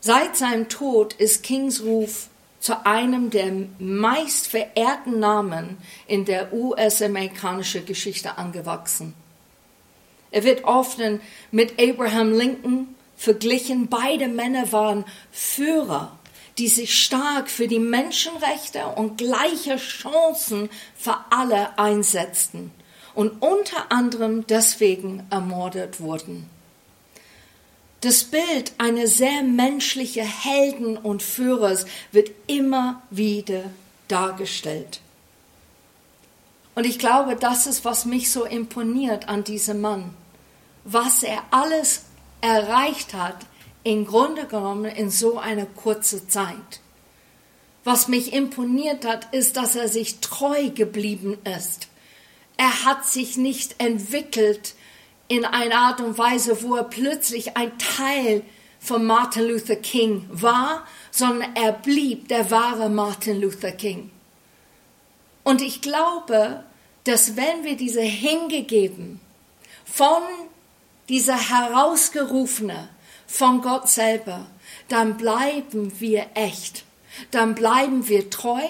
Seit 0.00 0.37
seinem 0.37 0.68
Tod 0.68 1.14
ist 1.14 1.42
Kings 1.42 1.83
Ruf 1.83 2.29
zu 2.61 2.85
einem 2.85 3.31
der 3.31 3.50
meist 3.79 4.46
verehrten 4.46 5.18
Namen 5.18 5.79
in 6.07 6.27
der 6.27 6.53
US-amerikanischen 6.53 7.87
Geschichte 7.87 8.37
angewachsen. 8.37 9.14
Er 10.35 10.42
wird 10.42 10.64
oft 10.64 10.99
mit 11.53 11.81
Abraham 11.81 12.33
Lincoln 12.33 12.97
verglichen. 13.16 13.87
Beide 13.87 14.27
Männer 14.27 14.73
waren 14.73 15.05
Führer, 15.31 16.18
die 16.59 16.66
sich 16.66 16.99
stark 16.99 17.49
für 17.49 17.68
die 17.68 17.79
Menschenrechte 17.79 18.85
und 18.97 19.16
gleiche 19.16 19.77
Chancen 19.77 20.70
für 20.97 21.16
alle 21.31 21.79
einsetzten 21.79 22.73
und 23.14 23.42
unter 23.42 23.92
anderem 23.92 24.44
deswegen 24.49 25.23
ermordet 25.31 26.01
wurden. 26.01 26.51
Das 28.01 28.25
Bild 28.25 28.73
eines 28.79 29.18
sehr 29.18 29.44
menschlichen 29.44 30.27
Helden 30.27 30.97
und 30.97 31.23
Führers 31.23 31.87
wird 32.11 32.33
immer 32.49 33.05
wieder 33.09 33.62
dargestellt. 34.09 34.99
Und 36.75 36.87
ich 36.87 36.99
glaube, 36.99 37.37
das 37.37 37.68
ist, 37.68 37.85
was 37.85 38.05
mich 38.05 38.33
so 38.33 38.44
imponiert 38.44 39.29
an 39.29 39.44
diesem 39.44 39.81
Mann. 39.81 40.12
Was 40.85 41.23
er 41.23 41.42
alles 41.51 42.05
erreicht 42.40 43.14
hat, 43.14 43.37
im 43.85 44.07
Grunde 44.07 44.47
genommen 44.47 44.87
in 44.87 45.11
so 45.11 45.38
einer 45.38 45.66
kurzen 45.66 46.29
Zeit. 46.29 46.81
Was 47.85 48.09
mich 48.09 48.33
imponiert 48.33 49.05
hat, 49.05 49.33
ist, 49.35 49.57
dass 49.57 49.77
er 49.77 49.88
sich 49.88 50.20
treu 50.20 50.70
geblieben 50.70 51.38
ist. 51.57 51.88
Er 52.57 52.85
hat 52.85 53.05
sich 53.05 53.37
nicht 53.37 53.83
entwickelt 53.83 54.75
in 55.29 55.44
einer 55.44 55.77
Art 55.77 56.01
und 56.01 56.16
Weise, 56.16 56.62
wo 56.62 56.77
er 56.77 56.85
plötzlich 56.85 57.57
ein 57.57 57.77
Teil 57.79 58.42
von 58.79 59.05
Martin 59.05 59.49
Luther 59.49 59.77
King 59.77 60.27
war, 60.31 60.87
sondern 61.11 61.55
er 61.55 61.73
blieb 61.73 62.29
der 62.29 62.51
wahre 62.51 62.88
Martin 62.88 63.40
Luther 63.40 63.73
King. 63.73 64.11
Und 65.42 65.61
ich 65.61 65.83
glaube, 65.83 66.64
dass 67.05 67.37
wenn 67.37 67.64
wir 67.64 67.77
diese 67.77 68.01
hingegeben 68.01 69.20
von 69.85 70.23
dieser 71.08 71.36
herausgerufene 71.36 72.88
von 73.26 73.60
Gott 73.62 73.88
selber, 73.88 74.46
dann 74.88 75.16
bleiben 75.16 76.00
wir 76.00 76.26
echt, 76.34 76.84
dann 77.30 77.54
bleiben 77.54 78.08
wir 78.08 78.30
treu, 78.30 78.62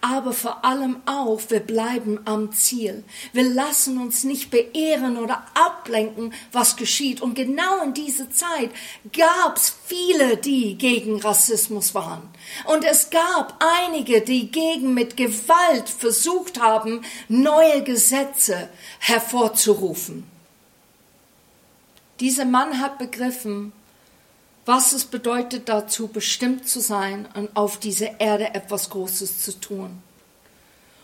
aber 0.00 0.32
vor 0.32 0.64
allem 0.64 1.02
auch, 1.06 1.40
wir 1.48 1.60
bleiben 1.60 2.20
am 2.24 2.52
Ziel. 2.52 3.04
Wir 3.32 3.44
lassen 3.44 4.00
uns 4.00 4.24
nicht 4.24 4.50
beehren 4.50 5.16
oder 5.16 5.44
ablenken, 5.54 6.34
was 6.52 6.76
geschieht. 6.76 7.20
Und 7.20 7.34
genau 7.34 7.82
in 7.82 7.94
dieser 7.94 8.30
Zeit 8.30 8.70
gab 9.16 9.56
es 9.56 9.74
viele, 9.86 10.36
die 10.36 10.76
gegen 10.76 11.20
Rassismus 11.20 11.94
waren. 11.94 12.28
Und 12.64 12.84
es 12.84 13.10
gab 13.10 13.62
einige, 13.86 14.20
die 14.20 14.50
gegen 14.50 14.94
mit 14.94 15.16
Gewalt 15.16 15.88
versucht 15.88 16.60
haben, 16.60 17.02
neue 17.28 17.82
Gesetze 17.82 18.68
hervorzurufen. 18.98 20.35
Dieser 22.20 22.44
Mann 22.44 22.80
hat 22.80 22.98
begriffen, 22.98 23.72
was 24.64 24.92
es 24.92 25.04
bedeutet, 25.04 25.68
dazu 25.68 26.08
bestimmt 26.08 26.68
zu 26.68 26.80
sein 26.80 27.28
und 27.34 27.56
auf 27.56 27.78
dieser 27.78 28.20
Erde 28.20 28.54
etwas 28.54 28.90
Großes 28.90 29.42
zu 29.42 29.60
tun. 29.60 30.02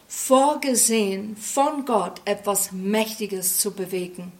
Vorgesehen 0.08 1.36
von 1.36 1.84
Gott 1.84 2.20
etwas 2.24 2.72
Mächtiges 2.72 3.58
zu 3.58 3.70
bewegen. 3.70 4.32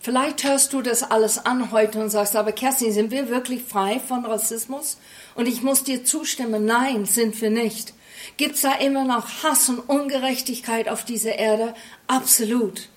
Vielleicht 0.00 0.44
hörst 0.44 0.72
du 0.72 0.82
das 0.82 1.02
alles 1.04 1.44
an 1.44 1.70
heute 1.72 2.00
und 2.00 2.10
sagst, 2.10 2.34
aber 2.34 2.52
Kerstin, 2.52 2.92
sind 2.92 3.10
wir 3.10 3.28
wirklich 3.28 3.62
frei 3.62 4.00
von 4.00 4.24
Rassismus? 4.24 4.98
Und 5.34 5.46
ich 5.46 5.62
muss 5.62 5.84
dir 5.84 6.04
zustimmen, 6.04 6.64
nein, 6.64 7.06
sind 7.06 7.40
wir 7.40 7.50
nicht. 7.50 7.94
Gibt 8.36 8.56
es 8.56 8.62
da 8.62 8.74
immer 8.74 9.04
noch 9.04 9.42
Hass 9.42 9.68
und 9.68 9.78
Ungerechtigkeit 9.78 10.88
auf 10.88 11.04
dieser 11.04 11.36
Erde? 11.36 11.74
Absolut. 12.08 12.88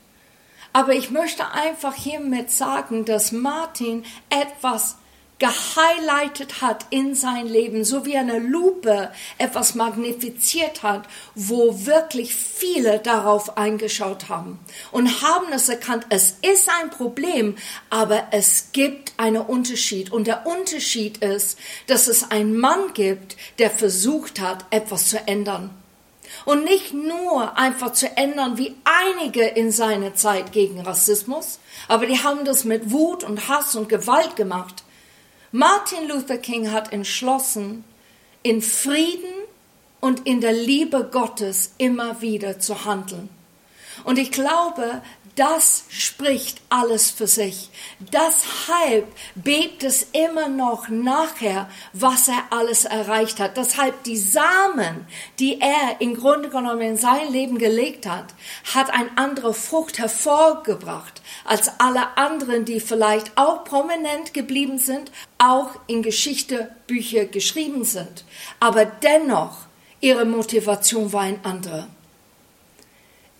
Aber 0.75 0.91
ich 0.91 1.09
möchte 1.09 1.49
einfach 1.51 1.93
hiermit 1.93 2.51
sagen, 2.51 3.05
dass 3.05 3.31
Martin 3.31 4.03
etwas 4.29 4.97
gehighlightet 5.39 6.61
hat 6.61 6.87
in 6.89 7.15
sein 7.15 7.47
Leben, 7.47 7.85
so 7.85 8.05
wie 8.05 8.17
eine 8.17 8.39
Lupe 8.39 9.09
etwas 9.37 9.75
magnifiziert 9.75 10.83
hat, 10.83 11.07
wo 11.33 11.85
wirklich 11.85 12.35
viele 12.35 12.99
darauf 12.99 13.57
eingeschaut 13.57 14.27
haben 14.27 14.59
und 14.91 15.21
haben 15.21 15.53
es 15.53 15.69
erkannt, 15.69 16.07
es 16.09 16.39
ist 16.41 16.69
ein 16.81 16.89
Problem, 16.89 17.55
aber 17.89 18.27
es 18.31 18.73
gibt 18.73 19.13
einen 19.15 19.43
Unterschied. 19.43 20.11
Und 20.11 20.27
der 20.27 20.45
Unterschied 20.45 21.19
ist, 21.19 21.57
dass 21.87 22.09
es 22.09 22.31
einen 22.31 22.57
Mann 22.57 22.93
gibt, 22.93 23.37
der 23.59 23.69
versucht 23.69 24.41
hat, 24.41 24.65
etwas 24.71 25.07
zu 25.07 25.25
ändern. 25.25 25.69
Und 26.45 26.63
nicht 26.63 26.93
nur 26.93 27.57
einfach 27.57 27.91
zu 27.93 28.15
ändern, 28.15 28.57
wie 28.57 28.75
einige 28.83 29.43
in 29.43 29.71
seiner 29.71 30.13
Zeit 30.13 30.51
gegen 30.51 30.79
Rassismus, 30.79 31.59
aber 31.87 32.05
die 32.05 32.23
haben 32.23 32.45
das 32.45 32.63
mit 32.63 32.91
Wut 32.91 33.23
und 33.23 33.49
Hass 33.49 33.75
und 33.75 33.89
Gewalt 33.89 34.35
gemacht. 34.35 34.83
Martin 35.51 36.07
Luther 36.07 36.37
King 36.37 36.71
hat 36.71 36.93
entschlossen, 36.93 37.83
in 38.43 38.61
Frieden 38.61 39.33
und 40.01 40.27
in 40.27 40.39
der 40.39 40.53
Liebe 40.53 41.09
Gottes 41.11 41.73
immer 41.79 42.21
wieder 42.21 42.59
zu 42.59 42.85
handeln. 42.85 43.27
Und 44.03 44.19
ich 44.19 44.31
glaube, 44.31 45.01
das 45.35 45.83
spricht 45.89 46.61
alles 46.69 47.11
für 47.11 47.27
sich. 47.27 47.69
Deshalb 47.99 49.07
bebt 49.35 49.83
es 49.83 50.07
immer 50.13 50.47
noch 50.47 50.87
nachher, 50.87 51.69
was 51.91 52.29
er 52.29 52.41
alles 52.51 52.85
erreicht 52.85 53.41
hat. 53.41 53.57
Deshalb 53.57 54.03
die 54.03 54.17
Samen, 54.17 55.05
die 55.39 55.59
er 55.59 55.99
im 55.99 56.15
Grunde 56.15 56.49
genommen 56.49 56.81
in 56.81 56.97
sein 56.97 57.31
Leben 57.31 57.57
gelegt 57.57 58.05
hat, 58.05 58.33
hat 58.73 58.93
eine 58.93 59.09
andere 59.17 59.53
Frucht 59.53 59.99
hervorgebracht 59.99 61.21
als 61.43 61.69
alle 61.79 62.17
anderen, 62.17 62.63
die 62.63 62.79
vielleicht 62.79 63.37
auch 63.37 63.65
prominent 63.65 64.33
geblieben 64.33 64.77
sind, 64.77 65.11
auch 65.37 65.71
in 65.87 66.01
Geschichtebücher 66.01 67.25
geschrieben 67.25 67.83
sind. 67.83 68.23
Aber 68.61 68.85
dennoch, 68.85 69.57
ihre 69.99 70.25
Motivation 70.25 71.11
war 71.11 71.23
ein 71.23 71.39
andere. 71.43 71.87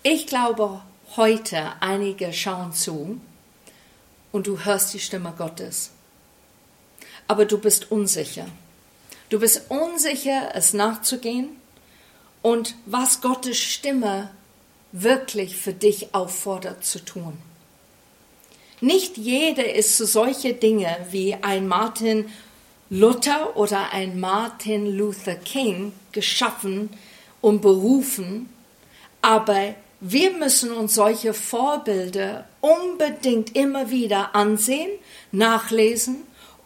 Ich 0.03 0.27
glaube, 0.27 0.81
heute 1.17 1.73
einige 1.79 2.33
schauen 2.33 2.73
zu 2.73 3.19
und 4.31 4.47
du 4.47 4.65
hörst 4.65 4.93
die 4.93 4.99
Stimme 4.99 5.33
Gottes. 5.37 5.91
Aber 7.27 7.45
du 7.45 7.57
bist 7.57 7.91
unsicher. 7.91 8.47
Du 9.29 9.39
bist 9.39 9.69
unsicher, 9.69 10.51
es 10.53 10.73
nachzugehen 10.73 11.49
und 12.41 12.75
was 12.85 13.21
Gottes 13.21 13.57
Stimme 13.57 14.29
wirklich 14.91 15.55
für 15.57 15.73
dich 15.73 16.13
auffordert 16.13 16.85
zu 16.85 17.03
tun. 17.03 17.37
Nicht 18.81 19.17
jeder 19.17 19.73
ist 19.73 19.97
zu 19.97 20.05
solche 20.05 20.53
Dinge 20.53 20.95
wie 21.09 21.33
ein 21.33 21.67
Martin 21.67 22.29
Luther 22.89 23.57
oder 23.57 23.91
ein 23.93 24.19
Martin 24.19 24.95
Luther 24.95 25.35
King 25.35 25.91
geschaffen 26.11 26.89
und 27.41 27.61
berufen, 27.61 28.49
aber 29.21 29.75
wir 30.07 30.33
müssen 30.33 30.71
uns 30.71 30.93
solche 30.93 31.33
Vorbilder 31.33 32.45
unbedingt 32.61 33.55
immer 33.55 33.89
wieder 33.89 34.35
ansehen, 34.35 34.91
nachlesen 35.31 36.17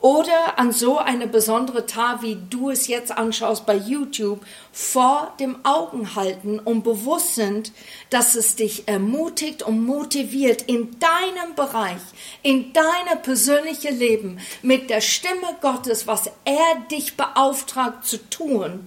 oder 0.01 0.59
an 0.59 0.73
so 0.73 0.97
eine 0.97 1.25
besondere 1.25 1.85
Tat, 1.85 2.21
wie 2.21 2.37
du 2.49 2.69
es 2.69 2.87
jetzt 2.87 3.17
anschaust 3.17 3.65
bei 3.65 3.75
YouTube, 3.75 4.41
vor 4.73 5.33
dem 5.39 5.63
Augen 5.63 6.15
halten 6.15 6.59
und 6.59 6.83
bewusst 6.83 7.35
sind, 7.35 7.71
dass 8.09 8.35
es 8.35 8.57
dich 8.57 8.89
ermutigt 8.89 9.63
und 9.63 9.85
motiviert 9.85 10.63
in 10.63 10.99
deinem 10.99 11.55
Bereich, 11.55 12.01
in 12.43 12.73
deinem 12.73 13.21
persönlichen 13.21 13.97
Leben 13.97 14.39
mit 14.61 14.89
der 14.89 14.99
Stimme 14.99 15.55
Gottes, 15.61 16.07
was 16.07 16.29
er 16.43 16.81
dich 16.91 17.15
beauftragt 17.15 18.05
zu 18.05 18.17
tun, 18.29 18.85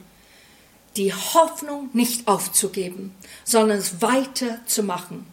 die 0.96 1.12
Hoffnung 1.12 1.90
nicht 1.92 2.28
aufzugeben, 2.28 3.14
sondern 3.44 3.78
es 3.78 4.02
weiterzumachen. 4.02 5.26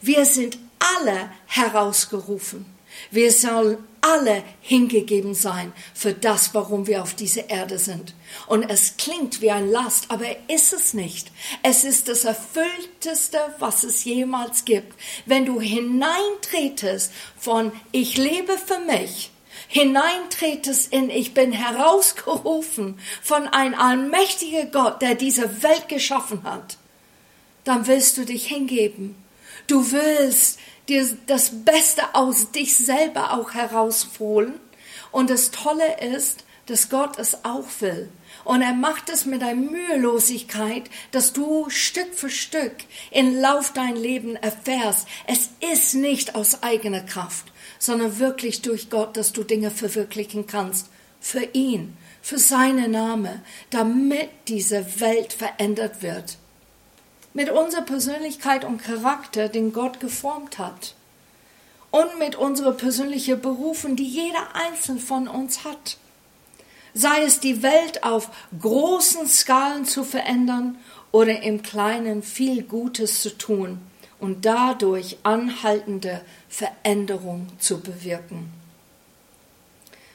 Wir 0.00 0.24
sind 0.24 0.58
alle 0.78 1.30
herausgerufen. 1.46 2.66
Wir 3.10 3.32
sollen 3.32 3.78
alle 4.00 4.44
hingegeben 4.60 5.34
sein 5.34 5.72
für 5.94 6.12
das, 6.12 6.54
warum 6.54 6.86
wir 6.86 7.02
auf 7.02 7.14
dieser 7.14 7.48
Erde 7.48 7.78
sind. 7.78 8.14
Und 8.46 8.62
es 8.64 8.96
klingt 8.98 9.40
wie 9.40 9.50
ein 9.50 9.70
Last, 9.70 10.10
aber 10.10 10.26
ist 10.48 10.72
es 10.72 10.92
nicht. 10.92 11.32
Es 11.62 11.84
ist 11.84 12.08
das 12.08 12.24
Erfüllteste, 12.24 13.38
was 13.58 13.82
es 13.82 14.04
jemals 14.04 14.64
gibt. 14.64 14.94
Wenn 15.24 15.46
du 15.46 15.60
hineintretest 15.60 17.12
von 17.38 17.72
ich 17.92 18.16
lebe 18.18 18.58
für 18.58 18.78
mich, 18.80 19.30
hineintretest 19.74 20.92
in 20.92 21.10
ich 21.10 21.34
bin 21.34 21.50
herausgerufen 21.50 22.96
von 23.22 23.48
ein 23.48 23.74
allmächtiger 23.74 24.66
Gott, 24.66 25.02
der 25.02 25.16
diese 25.16 25.64
Welt 25.64 25.88
geschaffen 25.88 26.44
hat, 26.44 26.76
dann 27.64 27.88
willst 27.88 28.16
du 28.16 28.24
dich 28.24 28.46
hingeben. 28.46 29.16
Du 29.66 29.90
willst 29.90 30.60
dir 30.88 31.04
das 31.26 31.64
Beste 31.64 32.02
aus 32.14 32.52
dich 32.52 32.76
selber 32.76 33.32
auch 33.32 33.54
herausholen. 33.54 34.60
Und 35.10 35.28
das 35.28 35.50
Tolle 35.50 36.00
ist, 36.00 36.44
dass 36.66 36.88
Gott 36.88 37.18
es 37.18 37.44
auch 37.44 37.66
will. 37.80 38.08
Und 38.44 38.62
er 38.62 38.74
macht 38.74 39.08
es 39.08 39.26
mit 39.26 39.42
einer 39.42 39.54
Mühelosigkeit, 39.54 40.84
dass 41.10 41.32
du 41.32 41.68
Stück 41.68 42.14
für 42.14 42.30
Stück 42.30 42.74
im 43.10 43.40
Lauf 43.40 43.72
dein 43.72 43.96
Leben 43.96 44.36
erfährst. 44.36 45.08
Es 45.26 45.50
ist 45.72 45.94
nicht 45.94 46.36
aus 46.36 46.62
eigener 46.62 47.00
Kraft, 47.00 47.46
sondern 47.84 48.18
wirklich 48.18 48.62
durch 48.62 48.90
Gott, 48.90 49.16
dass 49.16 49.32
du 49.32 49.44
Dinge 49.44 49.70
verwirklichen 49.70 50.46
kannst. 50.46 50.88
Für 51.20 51.44
ihn, 51.52 51.96
für 52.22 52.38
seine 52.38 52.88
Name, 52.88 53.42
damit 53.70 54.28
diese 54.48 55.00
Welt 55.00 55.32
verändert 55.32 56.02
wird 56.02 56.38
mit 57.34 57.50
unserer 57.50 57.82
Persönlichkeit 57.82 58.64
und 58.64 58.82
Charakter, 58.82 59.48
den 59.48 59.72
Gott 59.72 60.00
geformt 60.00 60.58
hat. 60.58 60.94
Und 61.90 62.18
mit 62.18 62.36
unserer 62.36 62.72
persönlichen 62.72 63.40
Berufen, 63.40 63.96
die 63.96 64.06
jeder 64.06 64.54
einzelne 64.54 65.00
von 65.00 65.28
uns 65.28 65.64
hat. 65.64 65.98
Sei 66.94 67.22
es 67.22 67.40
die 67.40 67.62
Welt 67.62 68.04
auf 68.04 68.30
großen 68.58 69.26
Skalen 69.26 69.84
zu 69.84 70.04
verändern 70.04 70.78
oder 71.10 71.42
im 71.42 71.62
Kleinen 71.62 72.22
viel 72.22 72.62
Gutes 72.62 73.20
zu 73.20 73.36
tun 73.36 73.80
und 74.24 74.46
dadurch 74.46 75.18
anhaltende 75.22 76.22
Veränderung 76.48 77.46
zu 77.58 77.80
bewirken. 77.80 78.50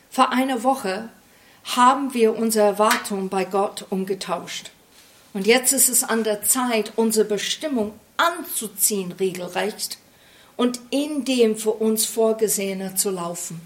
Vor 0.10 0.32
einer 0.32 0.64
Woche 0.64 1.10
haben 1.64 2.16
wir 2.16 2.36
unsere 2.36 2.66
Erwartungen 2.66 3.30
bei 3.30 3.46
Gott 3.46 3.86
umgetauscht. 3.92 4.72
Und 5.36 5.46
jetzt 5.46 5.74
ist 5.74 5.90
es 5.90 6.04
an 6.04 6.24
der 6.24 6.42
Zeit, 6.42 6.94
unsere 6.96 7.24
Bestimmung 7.24 7.94
anzuziehen, 8.18 9.12
regelrecht, 9.12 10.00
und 10.58 10.80
in 10.90 11.24
dem 11.24 11.56
für 11.56 11.74
uns 11.74 12.08
Vorgesehene 12.08 12.96
zu 12.96 13.12
laufen. 13.12 13.62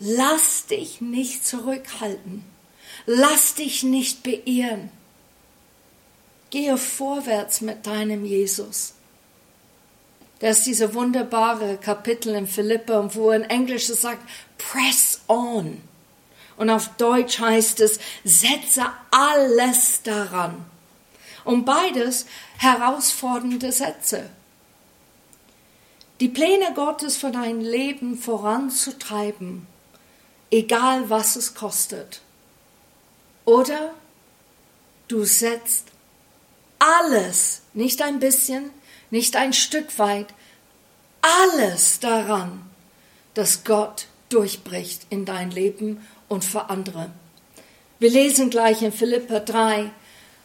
Lass 0.00 0.66
dich 0.66 1.00
nicht 1.00 1.46
zurückhalten. 1.46 2.44
Lass 3.06 3.54
dich 3.54 3.84
nicht 3.84 4.24
beirren. 4.24 4.90
Gehe 6.50 6.76
vorwärts 6.76 7.60
mit 7.60 7.86
deinem 7.86 8.24
Jesus. 8.24 8.94
Das 10.38 10.58
ist 10.58 10.66
diese 10.66 10.94
wunderbare 10.94 11.78
Kapitel 11.78 12.34
in 12.34 12.46
Philippa, 12.46 13.14
wo 13.14 13.30
in 13.32 13.42
Englisch 13.42 13.88
es 13.88 14.02
sagt, 14.02 14.22
press 14.56 15.20
on. 15.26 15.82
Und 16.56 16.70
auf 16.70 16.88
Deutsch 16.96 17.38
heißt 17.38 17.80
es, 17.80 17.98
setze 18.24 18.86
alles 19.10 20.02
daran. 20.02 20.64
Und 21.44 21.64
beides 21.64 22.26
herausfordernde 22.58 23.72
Sätze. 23.72 24.30
Die 26.20 26.28
Pläne 26.28 26.72
Gottes 26.74 27.16
für 27.16 27.30
dein 27.30 27.60
Leben 27.60 28.18
voranzutreiben, 28.18 29.66
egal 30.50 31.08
was 31.10 31.36
es 31.36 31.54
kostet. 31.54 32.22
Oder 33.44 33.94
du 35.06 35.24
setzt 35.24 35.86
alles, 36.78 37.62
nicht 37.74 38.02
ein 38.02 38.18
bisschen, 38.20 38.70
nicht 39.10 39.36
ein 39.36 39.52
Stück 39.52 39.98
weit, 39.98 40.26
alles 41.20 42.00
daran, 42.00 42.62
dass 43.34 43.64
Gott 43.64 44.06
durchbricht 44.28 45.06
in 45.10 45.24
dein 45.24 45.50
Leben 45.50 46.06
und 46.28 46.44
für 46.44 46.70
andere. 46.70 47.10
Wir 47.98 48.10
lesen 48.10 48.50
gleich 48.50 48.82
in 48.82 48.92
Philippa 48.92 49.40
3 49.40 49.90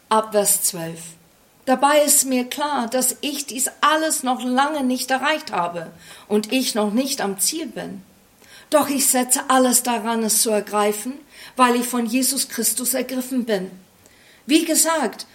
ab 0.10 0.32
Vers 0.32 0.64
12. 0.64 1.00
Dabei 1.66 2.02
ist 2.02 2.26
mir 2.26 2.46
klar, 2.46 2.90
dass 2.90 3.18
ich 3.22 3.46
dies 3.46 3.70
alles 3.80 4.24
noch 4.24 4.44
lange 4.44 4.84
nicht 4.84 5.12
erreicht 5.12 5.52
habe 5.52 5.92
und 6.28 6.52
ich 6.52 6.76
noch 6.76 6.92
nicht 6.92 7.22
am 7.22 7.40
Ziel 7.40 7.68
bin. 7.68 8.02
Doch 8.70 8.90
ich 8.90 9.08
setze 9.08 9.42
alles 9.50 9.84
daran, 9.84 10.24
es 10.24 10.42
zu 10.42 10.50
ergreifen, 10.50 11.14
weil 11.56 11.76
ich 11.76 11.86
von 11.86 12.06
Jesus 12.06 12.50
Christus 12.50 12.94
ergriffen 12.94 13.46
bin. 13.46 13.72
Wie 14.46 14.66
gesagt, 14.66 15.26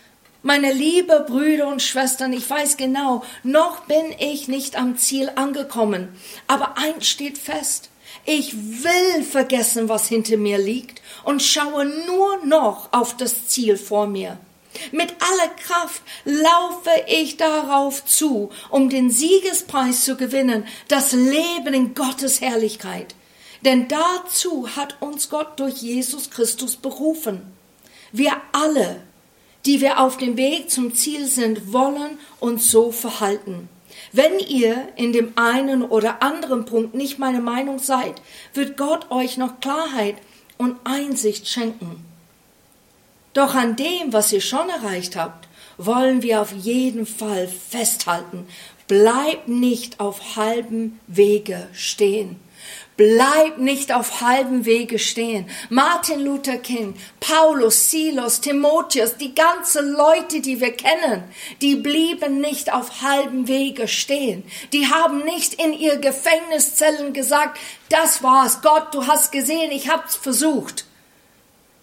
meine 0.43 0.73
liebe 0.73 1.25
Brüder 1.29 1.69
und 1.69 1.83
Schwestern, 1.83 2.33
ich 2.33 2.49
weiß 2.49 2.77
genau, 2.77 3.25
noch 3.43 3.81
bin 3.87 4.15
ich 4.19 4.49
nicht 4.49 4.77
am 4.77 4.97
Ziel 4.97 5.31
angekommen, 5.35 6.09
aber 6.47 6.79
eins 6.79 7.07
steht 7.07 7.39
fest. 7.39 7.91
Ich 8.25 8.55
will 8.55 9.25
vergessen, 9.25 9.89
was 9.89 10.07
hinter 10.07 10.37
mir 10.37 10.59
liegt 10.59 11.03
und 11.25 11.43
schaue 11.43 11.87
nur 12.07 12.45
noch 12.45 12.93
auf 12.93 13.17
das 13.17 13.49
Ziel 13.49 13.77
vor 13.77 14.07
mir. 14.07 14.39
Mit 14.93 15.15
aller 15.21 15.49
Kraft 15.49 16.03
laufe 16.25 16.91
ich 17.07 17.37
darauf 17.37 18.05
zu, 18.05 18.51
um 18.71 18.91
den 18.91 19.11
Siegespreis 19.11 20.05
zu 20.05 20.17
gewinnen, 20.17 20.67
das 20.89 21.13
Leben 21.13 21.75
in 21.75 21.95
Gottes 21.95 22.41
Herrlichkeit. 22.41 23.15
Denn 23.63 23.89
dazu 23.89 24.69
hat 24.77 25.01
uns 25.01 25.31
Gott 25.31 25.59
durch 25.59 25.77
Jesus 25.77 26.31
Christus 26.31 26.77
berufen. 26.77 27.53
Wir 28.13 28.33
alle, 28.53 29.03
die 29.69 29.83
wir 29.83 30.01
auf 30.01 30.17
dem 30.17 30.39
Weg 30.39 30.71
zum 30.71 30.95
Ziel 30.95 31.27
sind, 31.27 31.75
wollen 31.75 32.19
uns 32.41 32.71
so 32.71 32.91
verhalten. 32.91 33.69
Wenn 34.13 34.39
ihr 34.39 34.89
in 34.97 35.13
dem 35.13 35.33
einen 35.37 35.83
oder 35.83 36.23
anderen 36.23 36.65
Punkt 36.65 36.95
nicht 36.95 37.19
meine 37.19 37.43
Meinung 37.43 37.79
seid, 37.79 38.23
wird 38.55 38.79
Gott 38.79 39.11
euch 39.11 39.37
noch 39.37 39.61
Klarheit 39.61 40.15
und 40.57 40.79
Einsicht 40.85 41.49
schenken. 41.49 42.03
Doch 43.35 43.55
an 43.55 43.77
dem, 43.77 44.11
was 44.11 44.33
ihr 44.33 44.41
schon 44.41 44.71
erreicht 44.71 45.17
habt, 45.17 45.47
wollen 45.77 46.23
wir 46.23 46.41
auf 46.41 46.53
jeden 46.53 47.05
Fall 47.05 47.47
festhalten. 47.47 48.47
Bleibt 48.87 49.49
nicht 49.49 50.01
auf 50.01 50.37
halbem 50.37 50.99
Wege 51.09 51.69
stehen. 51.75 52.41
Bleib 52.99 53.59
nicht 53.59 53.93
auf 53.95 54.23
halbem 54.23 54.65
Wege 54.65 54.99
stehen. 54.99 55.49
Martin 55.71 56.19
Luther 56.19 56.57
King, 56.57 56.95
Paulus, 57.21 57.93
Silos, 57.93 58.41
Timotheus, 58.41 59.17
die 59.17 59.37
ganzen 59.37 59.93
Leute, 59.93 60.41
die 60.41 60.61
wir 60.61 60.73
kennen, 60.73 61.23
die 61.63 61.77
blieben 61.77 62.41
nicht 62.41 62.73
auf 62.73 63.01
halbem 63.01 63.47
Wege 63.47 63.87
stehen. 63.87 64.43
Die 64.73 64.89
haben 64.89 65.25
nicht 65.25 65.55
in 65.55 65.75
ihr 65.75 65.99
Gefängniszellen 65.99 67.13
gesagt, 67.13 67.61
das 67.89 68.25
war's, 68.25 68.63
Gott, 68.63 68.93
du 68.93 69.07
hast 69.07 69.31
gesehen, 69.31 69.71
ich 69.71 69.89
hab's 69.89 70.17
versucht. 70.17 70.88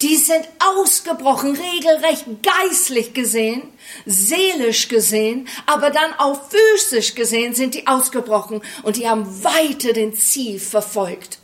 Die 0.02 0.16
sind 0.16 0.46
ausgebrochen, 0.58 1.56
regelrecht 1.56 2.26
geistlich 2.42 3.14
gesehen, 3.14 3.62
seelisch 4.04 4.88
gesehen, 4.88 5.48
aber 5.64 5.90
dann 5.90 6.12
auch 6.18 6.38
physisch 6.50 7.14
gesehen 7.14 7.54
sind 7.54 7.74
die 7.74 7.86
ausgebrochen 7.86 8.60
und 8.82 8.96
die 8.96 9.08
haben 9.08 9.42
weiter 9.42 9.94
den 9.94 10.14
Ziel 10.14 10.60
verfolgt. 10.60 11.38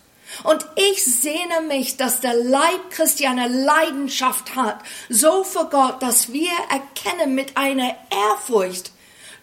Und 0.44 0.66
ich 0.76 1.04
sehne 1.04 1.62
mich, 1.66 1.96
dass 1.96 2.20
der 2.20 2.34
Leib 2.34 2.90
Christi 2.90 3.26
eine 3.26 3.48
Leidenschaft 3.48 4.54
hat, 4.54 4.80
so 5.08 5.44
für 5.44 5.66
Gott, 5.66 6.02
dass 6.02 6.32
wir 6.32 6.50
erkennen 6.70 7.34
mit 7.34 7.56
einer 7.56 7.94
Ehrfurcht, 8.10 8.92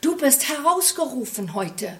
du 0.01 0.17
bist 0.17 0.49
herausgerufen 0.49 1.53
heute. 1.53 1.97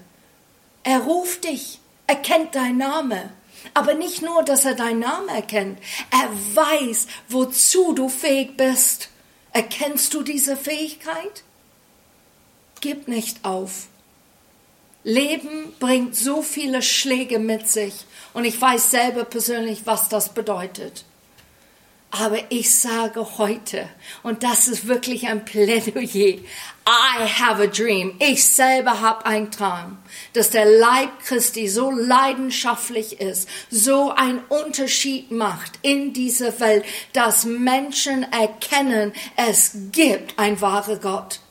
Er 0.83 0.99
ruft 0.99 1.43
dich, 1.43 1.79
er 2.07 2.15
kennt 2.15 2.55
dein 2.55 2.77
Name. 2.77 3.31
Aber 3.73 3.93
nicht 3.93 4.21
nur, 4.21 4.43
dass 4.43 4.65
er 4.65 4.75
deinen 4.75 4.99
Namen 4.99 5.29
erkennt, 5.29 5.79
er 6.11 6.29
weiß, 6.55 7.07
wozu 7.27 7.93
du 7.93 8.09
fähig 8.09 8.57
bist. 8.57 9.09
Erkennst 9.51 10.13
du 10.13 10.21
diese 10.21 10.55
Fähigkeit? 10.55 11.43
Gib 12.81 13.07
nicht 13.07 13.43
auf. 13.43 13.87
Leben 15.03 15.73
bringt 15.79 16.15
so 16.15 16.41
viele 16.41 16.81
Schläge 16.81 17.39
mit 17.39 17.67
sich 17.67 17.93
und 18.33 18.45
ich 18.45 18.59
weiß 18.59 18.91
selber 18.91 19.23
persönlich, 19.23 19.81
was 19.85 20.09
das 20.09 20.33
bedeutet. 20.33 21.05
Aber 22.11 22.39
ich 22.49 22.73
sage 22.73 23.37
heute, 23.37 23.87
und 24.23 24.41
das 24.43 24.67
ist 24.67 24.87
wirklich 24.87 25.27
ein 25.27 25.45
Plädoyer, 25.45 26.39
I 26.87 27.27
have 27.39 27.61
a 27.61 27.67
dream. 27.67 28.15
Ich 28.17 28.43
selber 28.43 28.99
habe 29.01 29.27
einen 29.27 29.51
Traum, 29.51 29.99
dass 30.33 30.49
der 30.49 30.65
Leib 30.65 31.09
Christi 31.23 31.67
so 31.67 31.91
leidenschaftlich 31.91 33.21
ist, 33.21 33.47
so 33.69 34.09
einen 34.09 34.39
Unterschied 34.49 35.29
macht 35.29 35.73
in 35.83 36.13
dieser 36.13 36.59
Welt, 36.59 36.83
dass 37.13 37.45
Menschen 37.45 38.23
erkennen, 38.31 39.13
es 39.35 39.73
gibt 39.91 40.39
ein 40.39 40.59
wahrer 40.61 40.95
Gott. 40.95 41.41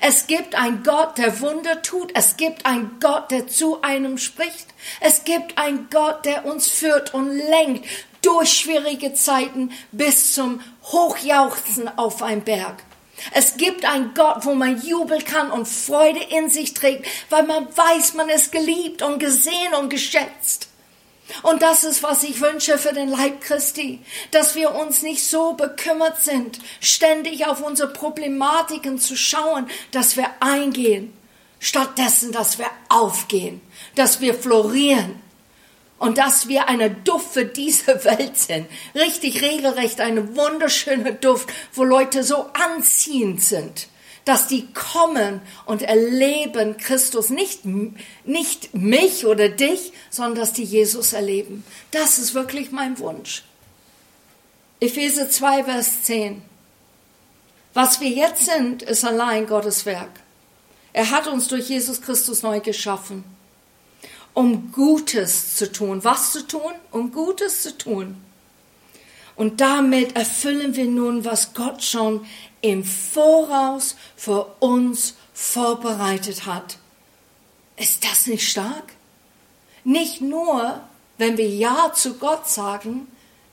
Es 0.00 0.26
gibt 0.26 0.54
einen 0.54 0.82
Gott, 0.82 1.18
der 1.18 1.42
Wunder 1.42 1.82
tut. 1.82 2.10
Es 2.14 2.38
gibt 2.38 2.64
einen 2.64 2.98
Gott, 3.00 3.30
der 3.30 3.48
zu 3.48 3.82
einem 3.82 4.16
spricht. 4.16 4.68
Es 5.00 5.24
gibt 5.24 5.58
einen 5.58 5.88
Gott, 5.90 6.24
der 6.24 6.46
uns 6.46 6.68
führt 6.68 7.12
und 7.12 7.28
lenkt 7.28 7.84
durch 8.24 8.52
schwierige 8.52 9.14
Zeiten 9.14 9.70
bis 9.92 10.32
zum 10.32 10.60
Hochjauchzen 10.84 11.98
auf 11.98 12.22
ein 12.22 12.42
Berg. 12.42 12.82
Es 13.32 13.56
gibt 13.56 13.84
einen 13.84 14.12
Gott, 14.14 14.44
wo 14.44 14.54
man 14.54 14.80
jubeln 14.82 15.24
kann 15.24 15.50
und 15.50 15.68
Freude 15.68 16.20
in 16.20 16.50
sich 16.50 16.74
trägt, 16.74 17.06
weil 17.30 17.44
man 17.44 17.66
weiß, 17.76 18.14
man 18.14 18.28
ist 18.28 18.52
geliebt 18.52 19.02
und 19.02 19.18
gesehen 19.18 19.74
und 19.78 19.88
geschätzt. 19.88 20.68
Und 21.42 21.62
das 21.62 21.84
ist, 21.84 22.02
was 22.02 22.22
ich 22.22 22.40
wünsche 22.40 22.76
für 22.76 22.92
den 22.92 23.08
Leib 23.08 23.40
Christi, 23.40 24.00
dass 24.30 24.54
wir 24.54 24.74
uns 24.74 25.02
nicht 25.02 25.24
so 25.24 25.54
bekümmert 25.54 26.22
sind, 26.22 26.58
ständig 26.80 27.46
auf 27.46 27.62
unsere 27.62 27.92
Problematiken 27.92 28.98
zu 28.98 29.16
schauen, 29.16 29.68
dass 29.90 30.16
wir 30.16 30.26
eingehen, 30.40 31.16
stattdessen, 31.60 32.30
dass 32.32 32.58
wir 32.58 32.68
aufgehen, 32.90 33.62
dass 33.94 34.20
wir 34.20 34.34
florieren, 34.34 35.22
und 36.04 36.18
dass 36.18 36.48
wir 36.48 36.68
eine 36.68 36.90
Duft 36.90 37.32
für 37.32 37.46
diese 37.46 37.86
Welt 38.04 38.36
sind. 38.36 38.66
Richtig 38.94 39.40
regelrecht 39.40 40.02
eine 40.02 40.36
wunderschöne 40.36 41.14
Duft, 41.14 41.48
wo 41.72 41.82
Leute 41.82 42.22
so 42.24 42.44
anziehend 42.52 43.42
sind, 43.42 43.88
dass 44.26 44.46
die 44.46 44.68
kommen 44.74 45.40
und 45.64 45.80
erleben 45.80 46.76
Christus, 46.76 47.30
nicht, 47.30 47.62
nicht 48.26 48.74
mich 48.74 49.24
oder 49.24 49.48
dich, 49.48 49.94
sondern 50.10 50.34
dass 50.34 50.52
die 50.52 50.64
Jesus 50.64 51.14
erleben. 51.14 51.64
Das 51.90 52.18
ist 52.18 52.34
wirklich 52.34 52.70
mein 52.70 52.98
Wunsch. 52.98 53.42
Epheser 54.80 55.30
2, 55.30 55.64
Vers 55.64 56.02
10. 56.02 56.42
Was 57.72 58.02
wir 58.02 58.10
jetzt 58.10 58.44
sind, 58.44 58.82
ist 58.82 59.06
allein 59.06 59.46
Gottes 59.46 59.86
Werk. 59.86 60.20
Er 60.92 61.10
hat 61.10 61.28
uns 61.28 61.48
durch 61.48 61.70
Jesus 61.70 62.02
Christus 62.02 62.42
neu 62.42 62.60
geschaffen 62.60 63.24
um 64.34 64.72
Gutes 64.72 65.56
zu 65.56 65.70
tun. 65.70 66.04
Was 66.04 66.32
zu 66.32 66.46
tun? 66.46 66.72
Um 66.90 67.12
Gutes 67.12 67.62
zu 67.62 67.78
tun. 67.78 68.16
Und 69.36 69.60
damit 69.60 70.16
erfüllen 70.16 70.76
wir 70.76 70.84
nun, 70.84 71.24
was 71.24 71.54
Gott 71.54 71.82
schon 71.82 72.26
im 72.60 72.84
Voraus 72.84 73.96
für 74.16 74.44
uns 74.60 75.14
vorbereitet 75.32 76.46
hat. 76.46 76.78
Ist 77.76 78.04
das 78.04 78.26
nicht 78.26 78.48
stark? 78.48 78.92
Nicht 79.82 80.20
nur, 80.20 80.80
wenn 81.18 81.36
wir 81.36 81.48
Ja 81.48 81.92
zu 81.92 82.14
Gott 82.14 82.48
sagen, 82.48 83.08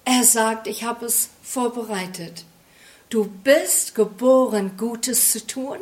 er 0.05 0.23
sagt, 0.23 0.67
ich 0.67 0.83
habe 0.83 1.05
es 1.05 1.29
vorbereitet. 1.43 2.45
Du 3.09 3.25
bist 3.25 3.95
geboren, 3.95 4.77
Gutes 4.77 5.31
zu 5.31 5.45
tun 5.45 5.77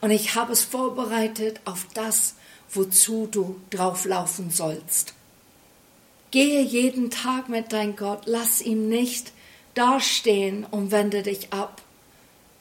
und 0.00 0.10
ich 0.10 0.34
habe 0.34 0.52
es 0.52 0.62
vorbereitet 0.62 1.60
auf 1.64 1.86
das, 1.94 2.34
wozu 2.70 3.28
du 3.30 3.60
drauflaufen 3.70 4.50
sollst. 4.50 5.14
Gehe 6.30 6.62
jeden 6.62 7.10
Tag 7.10 7.48
mit 7.48 7.72
dein 7.72 7.96
Gott, 7.96 8.22
lass 8.26 8.62
ihn 8.62 8.88
nicht 8.88 9.32
dastehen 9.74 10.64
und 10.70 10.92
wende 10.92 11.22
dich 11.22 11.52
ab. 11.52 11.82